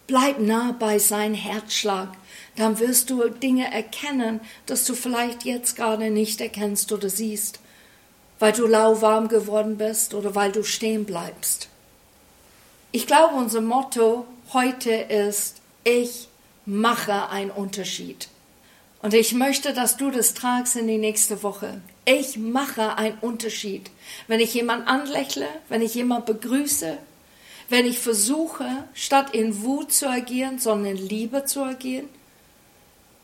Bleib 0.08 0.40
nah 0.40 0.76
bei 0.80 0.98
seinem 0.98 1.36
Herzschlag, 1.36 2.10
dann 2.56 2.80
wirst 2.80 3.12
du 3.12 3.30
Dinge 3.30 3.72
erkennen, 3.72 4.40
dass 4.66 4.86
du 4.86 4.96
vielleicht 4.96 5.44
jetzt 5.44 5.76
gerade 5.76 6.10
nicht 6.10 6.42
erkennst 6.42 6.92
oder 6.92 7.10
siehst, 7.10 7.60
weil 8.40 8.54
du 8.54 8.66
lauwarm 8.66 9.28
geworden 9.28 9.78
bist 9.78 10.16
oder 10.16 10.34
weil 10.34 10.52
du 10.52 10.64
stehen 10.64 11.06
bleibst. 11.06 11.70
Ich 12.92 13.06
glaube, 13.06 13.36
unser 13.36 13.62
Motto 13.62 14.26
heute 14.52 14.92
ist, 14.92 15.58
ich 15.84 16.29
mache 16.70 17.30
einen 17.30 17.50
Unterschied. 17.50 18.30
Und 19.02 19.14
ich 19.14 19.34
möchte, 19.34 19.74
dass 19.74 19.98
du 19.98 20.12
das 20.12 20.36
tragst 20.36 20.76
in 20.76 20.88
die 20.88 20.98
nächste 20.98 21.42
Woche. 21.42 21.82
Ich 22.06 22.38
mache 22.38 22.96
einen 22.96 23.18
Unterschied. 23.20 23.90
Wenn 24.28 24.40
ich 24.40 24.54
jemand 24.54 24.88
anlächle, 24.88 25.48
wenn 25.70 25.82
ich 25.82 25.96
jemand 25.96 26.28
begrüße, 26.28 26.98
wenn 27.70 27.86
ich 27.86 28.00
versuche, 28.00 28.68
statt 28.94 29.34
in 29.34 29.64
Wut 29.64 29.92
zu 29.92 30.10
agieren, 30.10 30.60
sondern 30.60 30.98
in 30.98 31.08
Liebe 31.08 31.46
zu 31.46 31.64
agieren, 31.64 32.08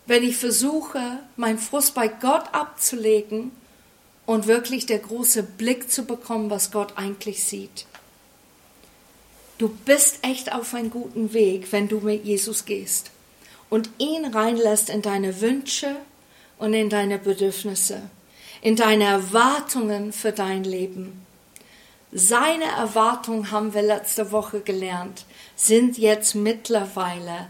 wenn 0.07 0.23
ich 0.23 0.37
versuche, 0.37 1.19
meinen 1.35 1.59
Frust 1.59 1.93
bei 1.93 2.07
Gott 2.07 2.45
abzulegen 2.51 3.51
und 4.25 4.47
wirklich 4.47 4.85
der 4.85 4.99
große 4.99 5.43
Blick 5.43 5.91
zu 5.91 6.05
bekommen, 6.05 6.49
was 6.49 6.71
Gott 6.71 6.93
eigentlich 6.95 7.43
sieht. 7.43 7.85
Du 9.57 9.69
bist 9.69 10.19
echt 10.23 10.51
auf 10.51 10.73
einem 10.73 10.89
guten 10.89 11.33
Weg, 11.33 11.71
wenn 11.71 11.87
du 11.87 11.99
mit 11.99 12.25
Jesus 12.25 12.65
gehst 12.65 13.11
und 13.69 13.89
ihn 13.97 14.25
reinlässt 14.25 14.89
in 14.89 15.01
deine 15.01 15.41
Wünsche 15.41 15.95
und 16.57 16.73
in 16.73 16.89
deine 16.89 17.17
Bedürfnisse, 17.17 18.01
in 18.61 18.75
deine 18.75 19.05
Erwartungen 19.05 20.13
für 20.13 20.31
dein 20.31 20.63
Leben. 20.63 21.25
Seine 22.11 22.65
Erwartungen 22.65 23.51
haben 23.51 23.73
wir 23.73 23.81
letzte 23.81 24.31
Woche 24.31 24.61
gelernt, 24.61 25.25
sind 25.55 25.97
jetzt 25.97 26.35
mittlerweile 26.35 27.47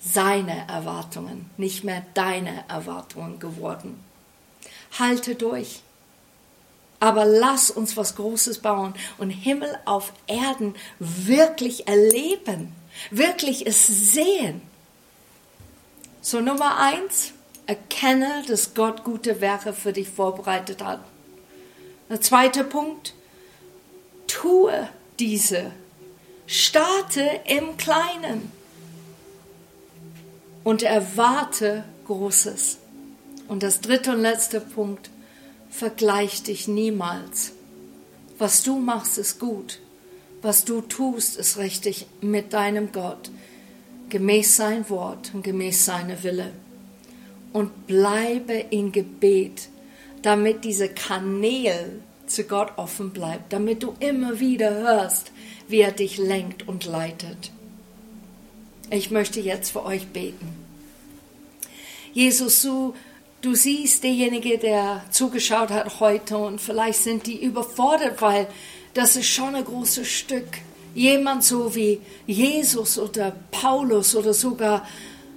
seine 0.00 0.66
Erwartungen, 0.68 1.48
nicht 1.56 1.84
mehr 1.84 2.04
deine 2.14 2.64
Erwartungen 2.68 3.38
geworden. 3.38 4.02
Halte 4.98 5.34
durch. 5.34 5.80
Aber 7.00 7.24
lass 7.24 7.70
uns 7.70 7.96
was 7.96 8.16
Großes 8.16 8.58
bauen 8.58 8.94
und 9.18 9.30
Himmel 9.30 9.78
auf 9.84 10.12
Erden 10.26 10.74
wirklich 10.98 11.86
erleben, 11.86 12.72
wirklich 13.10 13.66
es 13.66 13.86
sehen. 13.86 14.62
So 16.26 16.40
Nummer 16.40 16.78
eins, 16.78 17.32
erkenne, 17.66 18.42
dass 18.48 18.72
Gott 18.72 19.04
gute 19.04 19.42
Werke 19.42 19.74
für 19.74 19.92
dich 19.92 20.08
vorbereitet 20.08 20.82
hat. 20.82 21.00
Der 22.08 22.18
zweite 22.22 22.64
Punkt, 22.64 23.12
tue 24.26 24.88
diese. 25.18 25.70
Starte 26.46 27.28
im 27.44 27.76
Kleinen 27.76 28.50
und 30.64 30.82
erwarte 30.82 31.84
Großes. 32.06 32.78
Und 33.46 33.62
das 33.62 33.82
dritte 33.82 34.12
und 34.12 34.22
letzte 34.22 34.62
Punkt, 34.62 35.10
vergleich 35.68 36.42
dich 36.42 36.66
niemals. 36.68 37.52
Was 38.38 38.62
du 38.62 38.78
machst, 38.78 39.18
ist 39.18 39.38
gut. 39.38 39.78
Was 40.40 40.64
du 40.64 40.80
tust, 40.80 41.36
ist 41.36 41.58
richtig 41.58 42.06
mit 42.22 42.54
deinem 42.54 42.92
Gott 42.92 43.30
gemäß 44.14 44.54
sein 44.54 44.88
Wort 44.90 45.32
und 45.34 45.42
gemäß 45.42 45.86
seiner 45.86 46.22
Wille. 46.22 46.52
Und 47.52 47.88
bleibe 47.88 48.52
in 48.52 48.92
Gebet, 48.92 49.68
damit 50.22 50.62
diese 50.62 50.88
Kanäle 50.88 51.98
zu 52.28 52.44
Gott 52.44 52.74
offen 52.76 53.10
bleibt, 53.10 53.52
damit 53.52 53.82
du 53.82 53.96
immer 53.98 54.38
wieder 54.38 54.72
hörst, 54.72 55.32
wie 55.66 55.80
er 55.80 55.90
dich 55.90 56.16
lenkt 56.16 56.68
und 56.68 56.84
leitet. 56.84 57.50
Ich 58.88 59.10
möchte 59.10 59.40
jetzt 59.40 59.72
für 59.72 59.84
euch 59.84 60.06
beten. 60.06 60.48
Jesus, 62.12 62.62
du, 62.62 62.94
du 63.40 63.56
siehst 63.56 64.04
derjenige, 64.04 64.58
der 64.58 65.04
zugeschaut 65.10 65.70
hat 65.70 65.98
heute 65.98 66.38
und 66.38 66.60
vielleicht 66.60 67.02
sind 67.02 67.26
die 67.26 67.42
überfordert, 67.42 68.22
weil 68.22 68.46
das 68.94 69.16
ist 69.16 69.26
schon 69.26 69.56
ein 69.56 69.64
großes 69.64 70.06
Stück. 70.06 70.60
Jemand 70.94 71.44
so 71.44 71.74
wie 71.74 72.00
Jesus 72.26 72.98
oder 72.98 73.32
Paulus 73.50 74.14
oder 74.14 74.32
sogar 74.32 74.86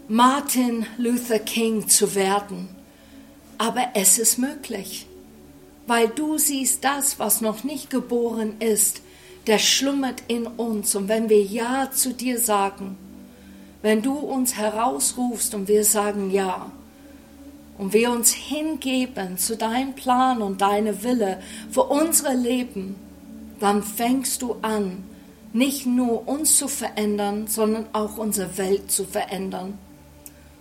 Martin 0.08 0.86
Luther 0.98 1.40
King 1.40 1.88
zu 1.88 2.16
werden. 2.16 2.70
Aber 3.58 3.88
es 3.96 4.20
ist 4.20 4.38
möglich, 4.38 5.08
weil 5.88 6.08
du 6.10 6.38
siehst 6.38 6.84
das, 6.84 7.20
was 7.20 7.42
noch 7.42 7.64
nicht 7.64 7.90
geboren 7.90 8.54
ist, 8.60 9.02
der 9.48 9.58
schlummert 9.58 10.22
in 10.28 10.46
uns. 10.46 10.96
Und 10.96 11.08
wenn 11.08 11.30
wir 11.30 11.42
Ja 11.42 11.90
zu 11.92 12.14
dir 12.14 12.40
sagen, 12.40 12.98
wenn 13.82 14.02
du 14.02 14.14
uns 14.14 14.56
herausrufst 14.56 15.56
und 15.56 15.68
wir 15.68 15.84
sagen 15.84 16.30
Ja, 16.30 16.72
und 17.78 17.94
wir 17.94 18.12
uns 18.12 18.34
hingeben 18.34 19.38
zu 19.38 19.56
deinem 19.56 19.94
Plan 19.94 20.42
und 20.42 20.62
deine 20.62 21.04
Wille 21.04 21.40
für 21.70 21.84
unsere 21.84 22.34
Leben, 22.34 22.96
dann 23.60 23.84
fängst 23.84 24.42
du 24.42 24.56
an, 24.62 25.04
nicht 25.58 25.88
nur 25.88 26.28
uns 26.28 26.56
zu 26.56 26.68
verändern, 26.68 27.48
sondern 27.48 27.88
auch 27.94 28.18
unsere 28.18 28.58
Welt 28.58 28.92
zu 28.92 29.06
verändern. 29.06 29.78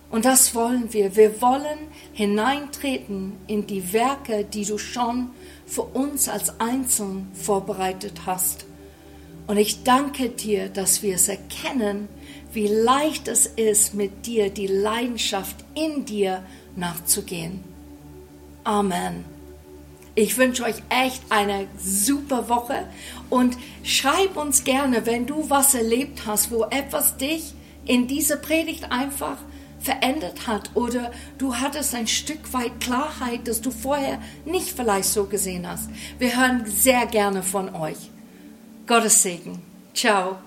Und 0.09 0.25
das 0.25 0.55
wollen 0.55 0.91
wir. 0.93 1.15
Wir 1.15 1.41
wollen 1.41 1.77
hineintreten 2.13 3.33
in 3.45 3.67
die 3.67 3.93
Werke, 3.93 4.43
die 4.45 4.65
du 4.65 4.77
schon 4.77 5.31
für 5.65 5.83
uns 5.83 6.29
als 6.29 6.59
Einzelnen 6.59 7.29
vorbereitet 7.33 8.21
hast. 8.25 8.65
Und 9.47 9.57
ich 9.57 9.83
danke 9.83 10.29
dir, 10.29 10.69
dass 10.69 11.03
wir 11.03 11.15
es 11.15 11.27
erkennen, 11.27 12.07
wie 12.53 12.67
leicht 12.67 13.27
es 13.27 13.45
ist, 13.45 13.93
mit 13.93 14.25
dir 14.25 14.49
die 14.49 14.67
Leidenschaft 14.67 15.57
in 15.75 16.05
dir 16.05 16.43
nachzugehen. 16.75 17.63
Amen. 18.63 19.36
Ich 20.17 20.35
wünsche 20.35 20.63
euch 20.63 20.77
echt 20.89 21.21
eine 21.29 21.67
super 21.77 22.49
Woche 22.49 22.87
und 23.29 23.55
schreib 23.83 24.35
uns 24.35 24.63
gerne, 24.63 25.05
wenn 25.05 25.27
du 25.27 25.47
was 25.51 25.75
erlebt 25.75 26.25
hast, 26.25 26.49
wo 26.49 26.63
etwas 26.63 27.17
dich 27.17 27.53
in 27.85 28.07
dieser 28.07 28.37
Predigt 28.37 28.91
einfach 28.91 29.37
verändert 29.79 30.47
hat 30.47 30.71
oder 30.73 31.11
du 31.37 31.57
hattest 31.57 31.93
ein 31.93 32.07
Stück 32.07 32.51
weit 32.51 32.79
Klarheit, 32.79 33.41
das 33.47 33.61
du 33.61 33.69
vorher 33.69 34.19
nicht 34.43 34.69
vielleicht 34.69 35.09
so 35.09 35.25
gesehen 35.25 35.69
hast. 35.69 35.87
Wir 36.17 36.35
hören 36.35 36.65
sehr 36.65 37.05
gerne 37.05 37.43
von 37.43 37.75
euch. 37.75 38.09
Gottes 38.87 39.21
Segen. 39.21 39.61
Ciao. 39.93 40.39